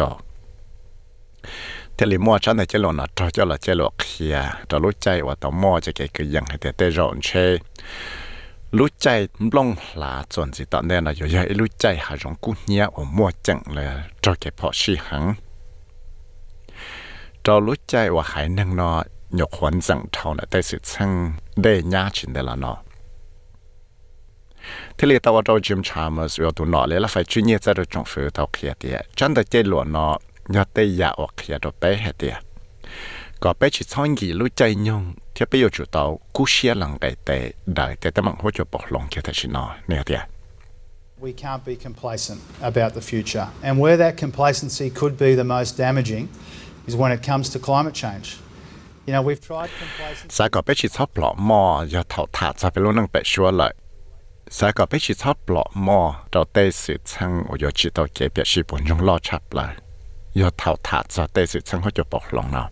[1.94, 4.36] แต่ลิมัวฉันในเจลนะจะละเจลเขีย
[4.70, 7.30] จะรู้ใจว่าต่อมัวจะเกิดยังให้แต่เตจอนเช
[8.78, 9.06] รู้ใจ
[9.56, 13.86] ลงหลาจนสิตอนเนี้ยนะอยู่ย่อยรู้ใจหาของกุ้เนี้ยว่มัวจังเลย
[14.24, 15.24] จะเก็บพอชีหัง
[17.44, 18.92] จะรู้ใจว่าหายนั่งนอ
[19.36, 21.10] หยกหวนจังเท่านะแต่สุดทั้ง
[21.62, 22.72] ได้ยาชินเดลานอ
[24.98, 27.62] thế là tao tao chim chà mà rồi tụi nó lấy là phải chuyên nghiệp
[27.62, 31.08] ra được trong phía tao kia thì chẳng được chơi lụa nó nhớ tới nhà
[31.08, 32.30] ở kia đó bé hết thì
[33.40, 36.74] có bé chỉ thong gì lúc chơi nhung thì bây giờ chủ tàu cú xe
[36.74, 39.76] lần cái tệ đợi tệ tao mong hỗ trợ bỏ lòng kia thì chỉ nói
[39.88, 40.14] nè thì
[41.20, 43.46] We can't be complacent about the future.
[43.62, 46.26] And where that complacency could be the most damaging
[46.86, 48.36] is when it comes to climate change.
[49.06, 50.62] You know, we've tried complacency.
[50.66, 53.74] Bé chỉ sắp lọ mò, giờ thảo thả ra phải luôn năng bé xua lại.
[54.54, 59.72] สาก็ไปชิดชอบปลอกหม้อเรเตสุดช่างโอยชิดเราเก็บเปียชิปนจงลอชับเลย
[60.38, 62.64] ยอดเท่าถาดจะเตสุดช่งเขาจะบอกลงเรา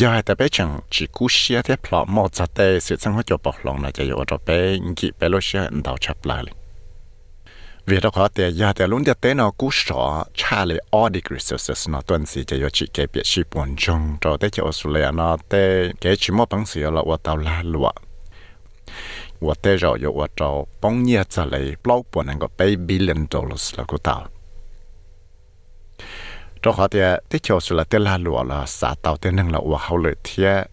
[0.00, 4.48] ยายแต่ไปจังจีกูเชียที่ปลอกหม้อจะเตสุดช่งเขาจะบอกลงนะจะอยู่เราไป
[4.98, 6.54] กิไปโลเชียเดาวชับเลย
[7.86, 10.00] เวลาขอแต่ยยาแต่ลุงจะเต้นเอากูสอ
[10.38, 15.62] ชาเลยออดิกริสเซสนอตันสีจะยชิเกเปียชิปนจงเราได้จะออสเลียนอเต้
[16.00, 18.11] เกชิมอปังสียเราว่าเตาลาลวะ
[19.41, 24.29] 我tới rồi yo 我找帮你这里包不能够 pay billion dollars 了个到
[26.61, 30.67] đó có thể tới cho Australia tới la lụa là xã tàu tới năng là 我好了贴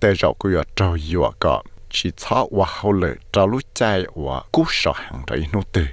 [0.00, 5.86] tới rồi cứ yo 找 yo 个chỉ操 我好了找路在我故事行的一路的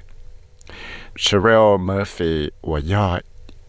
[1.16, 3.20] Sherelle Murphy 我要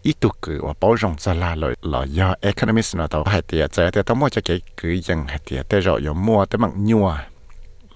[0.01, 6.57] 一度句我保重在那里了要 economist 那到系啲就系啲冇只几句人系啲啲就有mua tới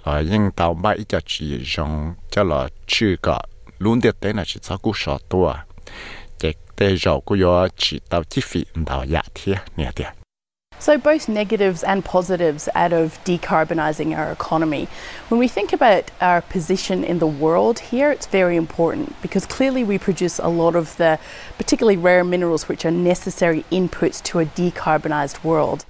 [0.04, 3.40] Bằng nhua là nhưng tàu bay ít chỉ dùng cho là chưa có
[3.78, 5.54] luôn được tới là chỉ cho cú sọ tua
[6.40, 10.12] cái tới rồi cú yo chỉ tàu chi phí tàu giá thiệt nè thiệt
[10.78, 14.88] So, both negatives and positives out of decarbonising our economy.
[15.28, 19.84] When we think about our position in the world here, it's very important because clearly
[19.84, 21.18] we produce a lot of the
[21.56, 25.84] particularly rare minerals which are necessary inputs to a decarbonised world.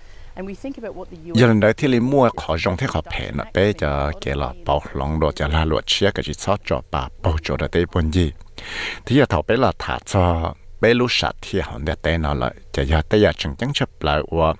[1.34, 4.52] Giờ lần đầu tiên mua khó dùng thế khó phê nó bé cho kể là
[4.66, 7.70] bảo lòng đồ cho là luật chia cái gì sót cho bà bảo cho được
[7.72, 8.32] tới bốn gì.
[9.06, 12.34] Thì giờ thầu bé là thả cho bé lúc sạch thì họ để tên nó
[12.34, 12.54] lại.
[12.72, 14.54] Cho giờ tới giờ chẳng chẳng chấp lại và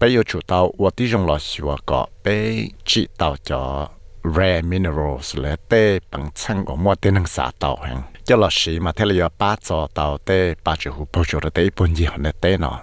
[0.00, 2.54] bé yêu chủ tàu và tí dùng là xíu có bé
[2.84, 3.88] chỉ tàu cho
[4.36, 8.02] rare minerals là tê bằng chân của mua tên năng xã tàu hàng.
[8.24, 11.40] Cho là sĩ mà thế là ba cho tàu tê ba chữ hụt bảo cho
[11.40, 12.80] được tới bốn gì họ để tên nó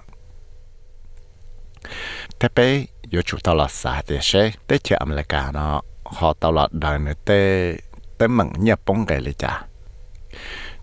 [2.40, 6.34] thế bé yo chủ tao là xã thế sẽ thế chưa âm lại nó họ
[6.40, 7.76] tao là đời nữa tê
[8.18, 9.62] tê mặn nhập bông cái lấy chả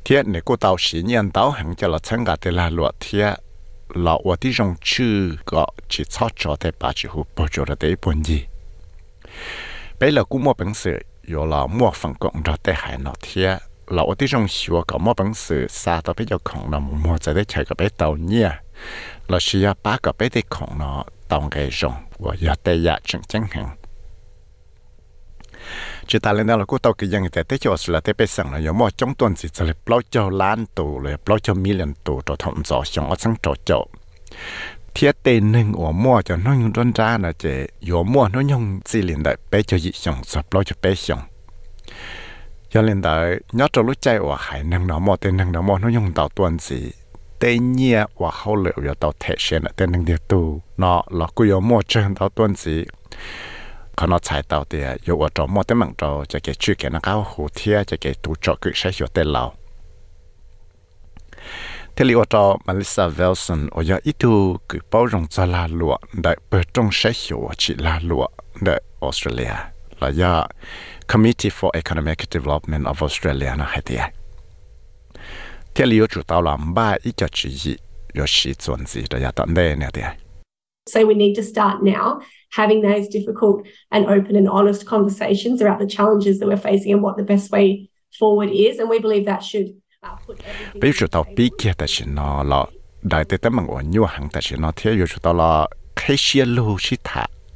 [0.05, 2.95] thiên này cô tao xí nhân tao hẳn cho là chân cả thế là luật
[3.01, 3.35] thiên
[3.89, 7.65] là ở đi trong chữ có chỉ cho cho thế bà chỉ hụt bao giờ
[7.69, 8.45] là thế bốn gì
[10.01, 10.99] bây là cũng mua bình sự
[11.35, 14.85] yo là mua phần cộng đó thế hải nó thiên là ở đi trong xíu
[14.87, 17.75] có mua bình sự xa tao bây giờ còn là mua trái để chạy cái
[17.79, 18.51] bé tàu nhia
[19.29, 21.01] เราเชี้ยป้าก็ไปได้ของเนาะ
[21.31, 23.69] ตองไกจงว่าอย่าแต่ยาจังจังหัง
[26.09, 33.87] จิตาเลนเราก็ต้อกี่ยังแต่เที่ยวสุละเที่ยวสั่งเราอย่ามอจ้องต้นสิจะเลยปล่อยเจ้าล้านตัวเลยปล่อยเจ้ามิเลียนตัวตัวทำสอชงอังจอจบ
[34.93, 37.45] เทียเตนหนึ่งหัวมั่วจะน้อยยงด้อนร้านะเจ
[37.87, 41.21] หัวมั่วน้อยยงสี่เลี่ได้ไปเจ้ายิ่งสับปล่อยเจะไปชง
[42.73, 43.15] ย้อนเล่นได้
[43.59, 46.79] ยอดจะรู้ใจว่าหายหนึ่งหนอมอเตนหนึ่งหนอมอน้อยยงต่อตัวสี
[47.39, 51.27] tây nhia và hậu liệu yo tàu thể hiện là tên địa tu nó là
[51.27, 52.85] cú yo mua chân tàu tuân chỉ
[53.97, 56.77] có nó chạy tàu thì yo ở trong mua tên mạng trâu cho cái chuyện
[56.81, 59.53] cái nó cao hồ thia cho cái tu cho cứ sẽ hiểu tên lâu
[61.99, 65.97] thế liệu cho Melissa Wilson, ở giờ ít tu cứ bao rộng cho là lụa
[66.13, 68.27] để bờ trong sẽ hiểu chỉ là lụa
[68.61, 69.55] để Australia.
[70.01, 70.47] Là giờ
[71.07, 73.99] Committee for Economic Development of Australia nó hay thế
[75.79, 77.77] thế liệu chủ tàu làm ba ít cho chỉ gì
[78.15, 78.27] rồi
[78.67, 79.89] chuẩn gì để giải tận đây nè
[80.91, 82.21] So we need to start now
[82.51, 87.03] having those difficult and open and honest conversations about the challenges that we're facing and
[87.03, 87.89] what the best way
[88.21, 88.81] forward is.
[88.81, 89.67] And we believe that should
[90.75, 92.65] bây giờ tao biết kia ta chỉ nó là
[93.03, 93.67] đại tế tâm bằng
[94.09, 96.77] hàng ta chỉ nó thế giờ tao là khi xia lưu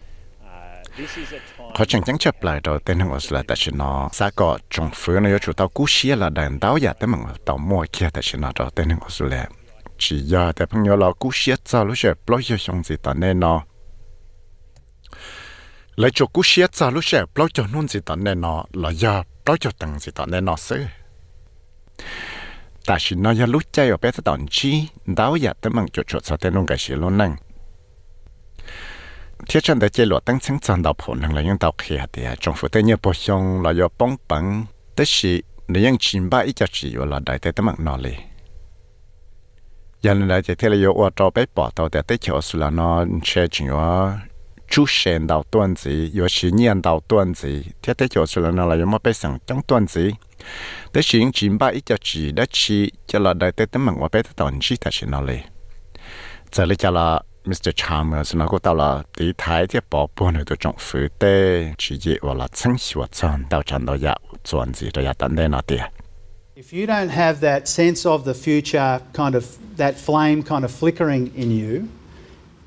[1.75, 5.19] khó chẳng chẳng chấp lại tên hàng là tại sao nó xã có trong phứ
[5.19, 8.23] nó chủ tàu cú xia là đàn đáo giả tới mà tàu mua kia tại
[8.23, 9.47] sao nó đầu tên hàng là
[9.99, 12.95] chỉ giờ tại phong nhớ là cú xia cho lúc giờ bao cho xong gì
[13.03, 13.63] tao nên nó
[15.95, 18.89] lấy cho cú xia cho lúc giờ bao cho nôn gì tao nên nó là
[18.89, 20.85] giờ bao nhiêu tầng gì tao nên nó xứ
[22.85, 26.19] tại sao nó giờ lúc ở bên tao chi đáo giả tới mà chỗ chỗ
[26.19, 27.35] cho tên nó cái gì luôn năng
[29.47, 31.41] thiết chân để chế lộ tăng chứng chân đào phổ năng là
[40.01, 42.69] những đào thì trong phủ tây nhớ bổ sung là do bóng bằng tức là
[42.69, 43.47] nó li giờ
[47.25, 49.87] này đại tế là do ở trong là là nó là một sang trong tuần
[49.87, 50.11] gì
[50.93, 53.87] tức xin những chín ba ít cho chỉ đã chỉ cho là đại tế tâm
[54.61, 55.37] chỉ thật sự nó li
[56.51, 57.69] giờ lấy cho là Mr.
[57.75, 61.97] Chalmers, nó có tao là tí thái thì bỏ buồn ở trong phủ tê chỉ
[61.97, 65.09] dễ hoặc là chân hiệu chân đạo chân đào ya dạ, chuẩn gì đào ya
[65.09, 65.61] dạ tận đây nó
[66.59, 70.71] If you don't have that sense of the future, kind of that flame kind of
[70.71, 71.87] flickering in you,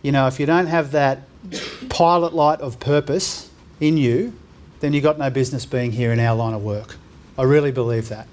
[0.02, 1.18] you know, if you don't have that
[1.90, 4.32] pilot light of purpose in you,
[4.80, 6.96] then you've got no business being here in our line of work.
[7.36, 8.26] I really believe that.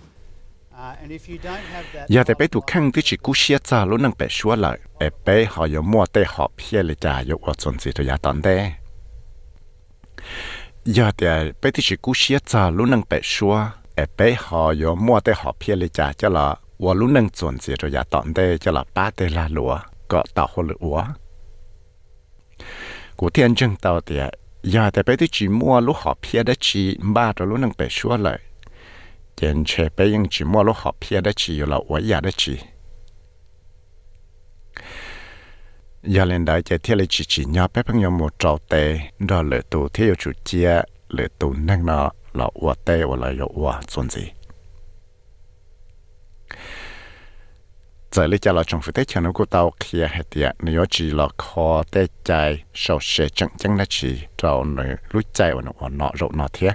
[2.07, 4.79] giờ thì bé tụ khăn thì chỉ cú xia cha lúc năng bé xua lại
[4.99, 8.07] bé bé họ có mua tê họ phía lại trả có ở chuẩn gì rồi
[8.07, 8.71] giờ tận đây
[10.85, 11.27] giờ thì
[11.61, 13.19] bé thì chỉ cú xia cha lúc năng bé
[13.99, 15.89] ở bé họ yo mua tới họ phía lấy
[16.21, 19.49] là và lúc nâng chuẩn gì rồi giả tọn đây cho là ba tê la
[20.35, 21.03] hồ lửa úa
[23.33, 24.19] thiên chân tàu thì
[24.63, 27.71] giờ thì bé thì chỉ mua lúc họ phía đã chỉ ba rồi lúc nâng
[27.77, 28.39] bé xua lại
[29.35, 32.29] tiền chế bé nhưng chỉ mua lúc họ phía đã chỉ là úa giả đã
[32.37, 32.59] chỉ
[36.03, 39.41] giờ lên đại chế thiên chỉ chỉ nhau bé bằng nhau một trâu tê đó
[39.41, 43.45] lửa tù theo chủ chia lửa tù nâng nó là ua tê ua là yo
[43.53, 44.31] ua xuân gì
[48.11, 50.85] giờ lý cha là trong phụ tế cho nó của tao kia hệ tiệt nếu
[50.89, 55.53] chỉ là khó tế chạy sau sẽ chẳng chẳng là chỉ trâu nơi lúc chạy
[55.55, 56.71] và nó nọ rộng nọ thiết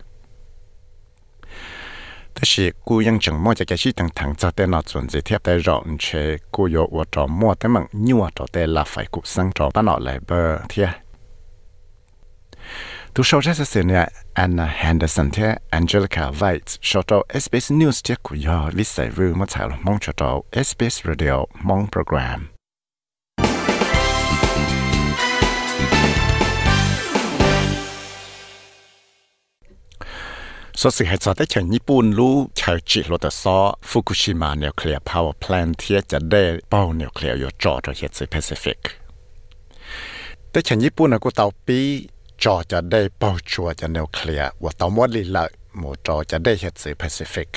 [2.34, 5.08] thế thì cô ยัง chẳng mua cho cái gì thằng thằng cho tên nó chuẩn
[5.08, 7.86] gì thiếp tới rộng chế cô yo hoa trò mua tới mạng
[8.18, 10.88] hoa trò tế là phải cục sang trò bắt nọ lại bờ thiết
[13.13, 18.15] Tu sau ra sẽ nè Anna Henderson thế Angelica White sau đó SBS News thế
[18.23, 22.47] của yo lý giải vừa mà chạy mong cho đó SBS Radio mong program
[30.73, 34.55] so sự hệ cho tới chẳng nhật bản lu chờ chỉ lo được so Fukushima
[34.55, 38.79] nuclear power plant thìจะได้เป้า nuclear อยู่จอดเหตุ Pacific
[40.51, 41.79] แต่chẳng nhật bảnก็ตาวปี
[42.44, 45.44] จอจะได้เป้าชัวจะนิวเคลียร์ว่าตอมวัดลีละ
[45.78, 47.50] หมู่จอจะได้เห็ดสีแปซิฟิก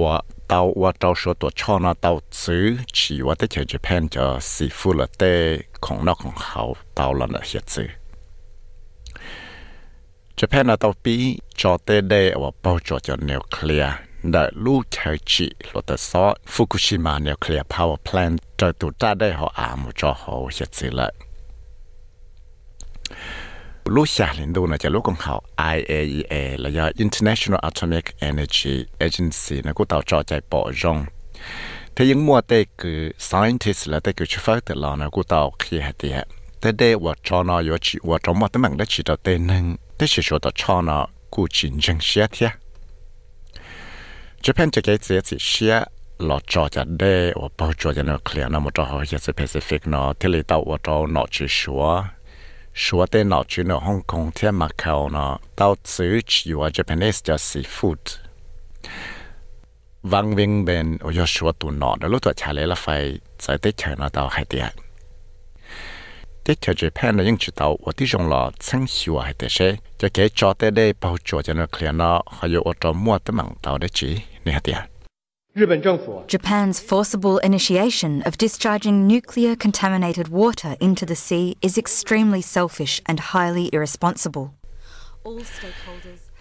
[0.00, 0.14] ว่า
[0.48, 2.12] เตาว่าเตาชัวตัวช่อนะเตา
[2.42, 2.64] ซื้อ
[2.96, 5.32] ชีวะที่ชเจอญี่ปุ่นจะสีฟูละเต้
[5.84, 6.62] ของนอกของเขา
[6.94, 7.88] เตาละเห็ดซื้อ
[10.38, 11.16] ญี่ปุ่นนะเตาปี
[11.60, 13.92] จอเต้ได้ว่าเป้าจอจะนิวเคลียร์
[14.32, 21.31] ได้ลูกเชอจิลดซอฟุกุชิมะนิวเคลียร์พาวเวอร์แพลนจะตุดได้ได้หออามุจอหอเห็ดซื้อเลย
[23.94, 25.34] ลูกชาลินดูนะจะลูกของเขา
[25.74, 28.74] IAEA แล้วก็ International Atomic Energy
[29.06, 30.98] Agency นะกูต่อจอใจปอจง
[31.92, 36.26] แต่ยังมัวแต่กือ scientist และแต่คือชฟเตลอนะกูต่อเขี้หตีฮะ
[36.60, 39.64] แต่เดว่าจอนอยชีว่าจอมว่าตั้งแต่ชิดเตนึง
[39.96, 40.98] แต่ชิชวต่อจอนอ
[41.34, 42.50] กูจรินจังเสียเทีย
[44.44, 45.74] จะเป็นจะเกิดเสียสิเสีย
[46.24, 51.82] หลอดจอจะได้ว่าปอจอจะนอเคลียร์นะมันจะหอยจะเปซิฟิกนอที่เลยต่อว่าจอนอชิชัว
[52.73, 58.03] 说的脑去呢，香港天马口呢，到此去我 Japanese 叫 seafood。
[60.11, 62.85] วังเวงเบนโอยชัวตุนนอดแล้วตัวชาเลละไฟ
[63.41, 64.55] ใจได้เชิญเรา到海底。
[66.43, 69.69] ที่เธอจะแพ้ในยังจุดเอาว่าที่จงรอชั้งหิวให้แต่เช่
[69.99, 74.09] จะแก่จอแต่ได้เป่าจัวจะนึกเคลียร์เนาะเขาอยู่อดมั่วตั้งมั่งเตาได้จี
[74.43, 74.79] เนี่ยเดีย
[75.54, 83.20] Japan's forcible initiation of discharging nuclear contaminated water into the sea is extremely selfish and
[83.20, 84.54] highly irresponsible.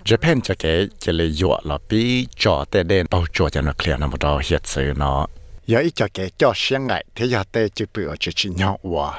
[0.05, 0.89] Japan cha ke
[1.39, 3.49] yo la pi cho te den pau cho
[3.97, 5.27] na mo do hiet se no.
[5.65, 8.49] Ya i cho ngai te ya te chi pu o chi chi
[8.83, 9.15] wa.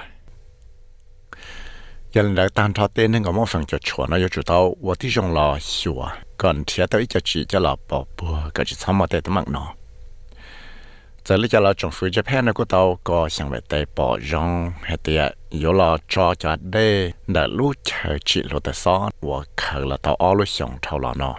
[11.26, 14.50] จะลิจะเราจงฟื้นจะแพ้นะกุเตาก็สังเวตปอยอง
[14.86, 15.22] เฮเตีย
[15.62, 16.86] ยลอจอจัดได้
[17.34, 17.88] ดลูเช
[18.28, 21.32] จิโลตซอนว่าเคาลเตาอ้อลุกสองเท่าละนอ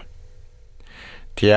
[1.34, 1.56] เทีย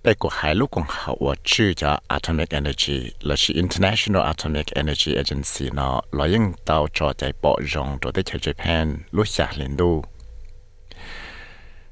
[0.00, 8.86] ไปกูหายลูกของเขาว่าชื่อจะ Atomic Energy และชื่อ International Atomic Energy Agency เนาะเรายังเตาจอใจปอยองตัวได้เชจิแพน
[9.16, 9.92] ลูกจากลินดู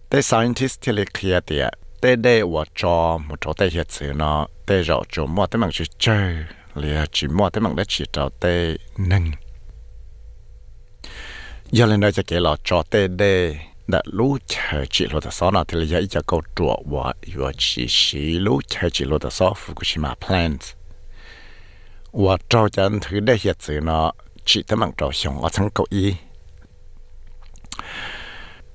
[0.08, 1.66] แต่ scientist ที่เลเคลียเตีย
[2.01, 5.59] tê đê và cho một chỗ tê hiện sự nó tê rõ chỗ mua tê
[5.59, 6.36] bằng chỉ chơi
[6.74, 9.30] lìa chỉ mua tê bằng đất chỉ trào tê nâng
[11.70, 15.30] giờ lên đây sẽ kể là cho tê đê đã lú chờ chỉ lô tờ
[15.30, 19.18] sau nào thì là giờ câu trụa và vừa chỉ xí lú chờ chỉ lô
[19.18, 20.61] tờ sau Fukushima plant
[22.12, 24.12] và cho chân thứ đây hiện sự nó
[24.44, 26.14] chỉ tê bằng trào xong ở trong cầu y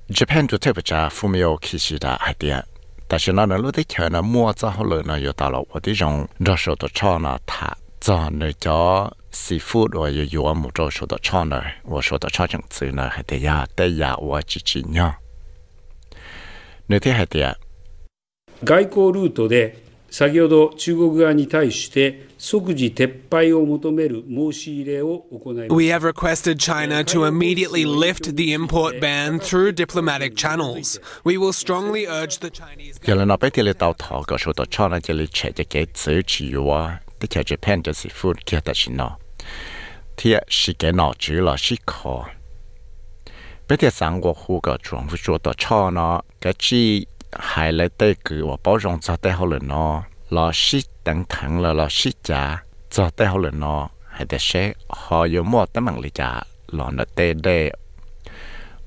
[0.08, 2.73] Japan 主体不加 Fumio Kishida 海边。
[3.07, 15.15] 但是呢，那路的钱呢，摸着后来呢，又到了我的种热手的炒呢，它在那叫 seafood 我有有木着手的炒呢，我说的炒成子呢，还得呀得呀我自己呢，
[16.85, 17.57] 那天还得。
[18.67, 19.71] 外交ルートで
[20.16, 31.00] 先ほど中国側に対して即時撤廃を求める申し入れを行い We have requested China to immediately lift the import ban through diplomatic channels.
[31.24, 32.94] We will strongly urge the Chinese.
[33.04, 39.16] 原来那边的到头个说到 China 这里切这个自由啊，的切 Japan 就是 food 给的是喏，
[40.14, 42.22] 贴是给脑子了是可。
[43.66, 50.03] 别的三国户个状夫说到 China 个只 还来对个我包容在对好了喏。
[50.29, 54.73] lo shi tang thang lo lo shi cha cho te ho le no hay de she
[54.89, 56.43] ho yo mo ta mang li cha
[56.77, 57.71] lo na te de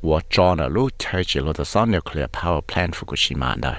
[0.02, 3.72] wo cho na lu chai chi lo the son nuclear power plant fukushima da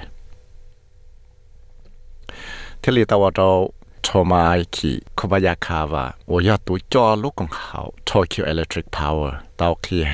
[2.82, 3.72] thế li tao đâu
[4.02, 10.04] Toma Aiki Kobayakawa 我要读教路更好 Tokyo Electric Power 到 khi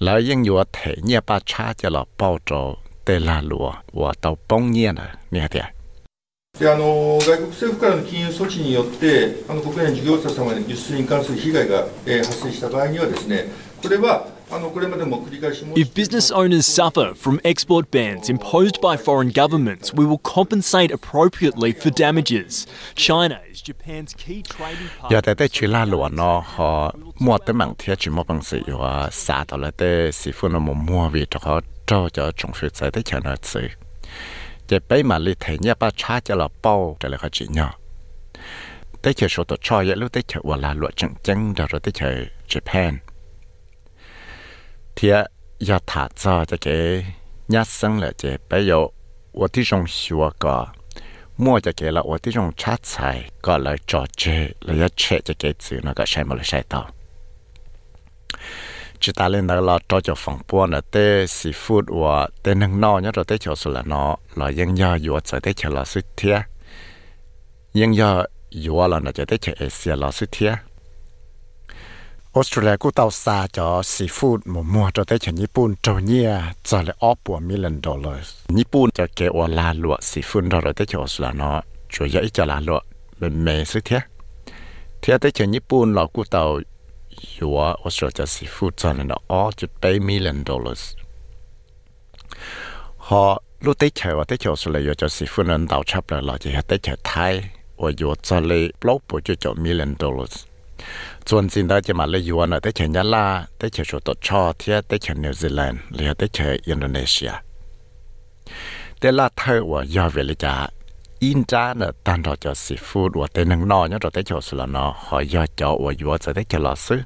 [0.00, 5.62] hạt địa lại ยังอยู่thể nhẹ ba cha cho là bao trò tê la lúa 我到崩nhiên了你看的
[6.58, 13.46] であの外国政府からの金融措置によってあの国内の事業者様に輸出に関する被害が、えー、発生した場合にはですね
[13.82, 14.26] これは
[15.75, 21.71] If business owners suffer from export bans imposed by foreign governments, we will compensate appropriately
[21.71, 22.67] for damages.
[22.95, 25.09] China is Japan's key trading partner.
[25.11, 27.73] Giờ tại chỉ là luôn nó họ mua bằng
[28.67, 31.61] và xả tạo lại tới sĩ phụ nó mua vì cho họ
[32.37, 33.67] trong phía trái tới China sự.
[34.67, 37.45] Giờ bây mà lý thế nhé ba cha cho là bao trở lại họ chỉ
[37.49, 37.73] nhỏ.
[39.01, 41.91] Tới chờ số tổ cho vậy lúc tới chờ là luật chẳng chẳng rồi tới
[41.91, 42.93] chờ Japan
[44.95, 47.05] thì ya thả cho cái
[47.47, 48.75] nhá sang là chế bây giờ
[49.33, 50.31] tôi đi trong xua
[51.37, 55.21] mua cho cái là tôi đi trong chát xài là trò chơi là ya chơi
[55.39, 56.89] cái chữ nó có mà là sai tao
[58.99, 59.29] chỉ ta.
[59.29, 63.37] Lên đó là trò cho phòng buôn là tê sĩ phút và tê rồi tê
[63.37, 66.39] chỗ số là nó là dân do dù ở tê chỗ là sức thiết
[67.73, 69.95] dân do dù là nó cho tê chỗ Asia
[72.37, 76.29] ออสเตรเลียกูเตาซาจอซีฟู้ดหมูมัวจอได้ฉันญี่ปุ่นจอเนีย
[76.69, 78.23] จอเลยออปัวมิลเลนดอลลาร์
[78.57, 81.57] ญี่ปุ่นจะเกอลาลวดซีฟู้ดเราได้จออสเตรเลียเนาะ
[81.93, 82.83] ช่วยอีจลาลวด
[83.17, 84.01] เป็นเมซึเทีย
[84.99, 86.43] เทียได้ฉันญี่ปุ่นเรากูเตา
[87.33, 90.93] อยู่วออสเตรเลียจะซีฟู้ดจอเลยเนาะออจุดไปมิลเลนดอลลาร์
[93.07, 93.23] หอ
[93.63, 97.33] ลูกได้เฉยว่าได้เฉยสุดเลยจะซีฟู้ดนั้นเตาชับเลยเราจะได้เฉยไทย
[97.81, 100.54] ว่าอยู่จอเลยปลอกปัวจะจอมิลเลนดอลลาร์
[101.29, 107.33] ส่วนสิ่งใดจะมาเลยยู่นะแต่เฉยยาลาแต่เฉยตัวชอเทียแต่เฉยนิวซีแลนด์หรือแต่เฉยอินโดนีเซีย
[108.99, 110.55] แต่ละเธอว่ายอเวลิจา
[111.23, 117.01] อินจ้าเนตันเราจะซีฟูดว่าแต่นึ่งนอเนี่ยเราได้เจอสุลนอหอยยอจาว่าอยู่จะได้เจอลอซื้อ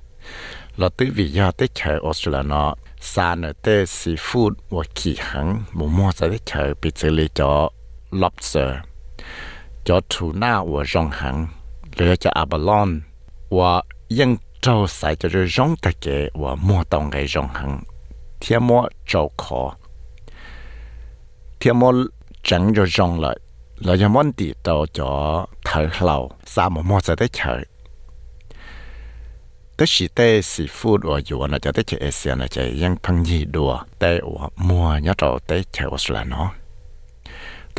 [0.78, 2.63] เราตื้อวิยาได้เจอออสเตรเลียนอ
[3.11, 3.67] ซาเนเต
[3.97, 7.51] ซีฟูดว่าขี่หังหมูมัวจะได้เจอปิเจลีจอ
[8.22, 8.70] lobster
[9.88, 11.36] จอทูน่าว่าจงหัง
[11.95, 12.89] หรือจะอาบาลอน
[13.59, 13.72] ว่า
[14.18, 14.30] ยัง
[14.62, 16.07] เจ้าใส่จะจงตะเก
[16.42, 17.72] ว่ามัวตองไงจงหัง
[18.38, 18.59] เทีย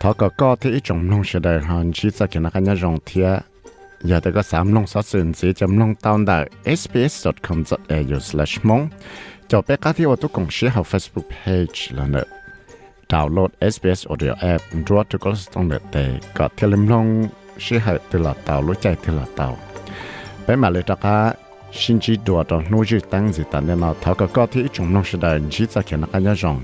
[0.00, 2.62] thọ có có thì ít trồng nông sẽ đời hơn chỉ sẽ cái nó cái
[2.62, 3.40] nhà trồng thiệt
[4.00, 8.88] giờ tới có sám nông sáu sườn chỉ chấm nông tao đài sbs.com.au slash mong
[9.48, 12.24] cho bé cá thiệu tôi cũng share học facebook page là nữa
[13.08, 17.28] download SBS audio app rồi tôi có trong đợt để có thể lên nông
[17.58, 19.58] share học từ là tàu, lối chạy từ là tàu.
[20.46, 21.34] Bé mà lấy ra cá,
[21.72, 24.62] xin chỉ đùa trong nuôi dưỡng tăng gì ta nên là thọ có có thì
[24.62, 25.82] ít trồng nông sẽ đời chỉ sẽ
[26.12, 26.62] cái nhà trồng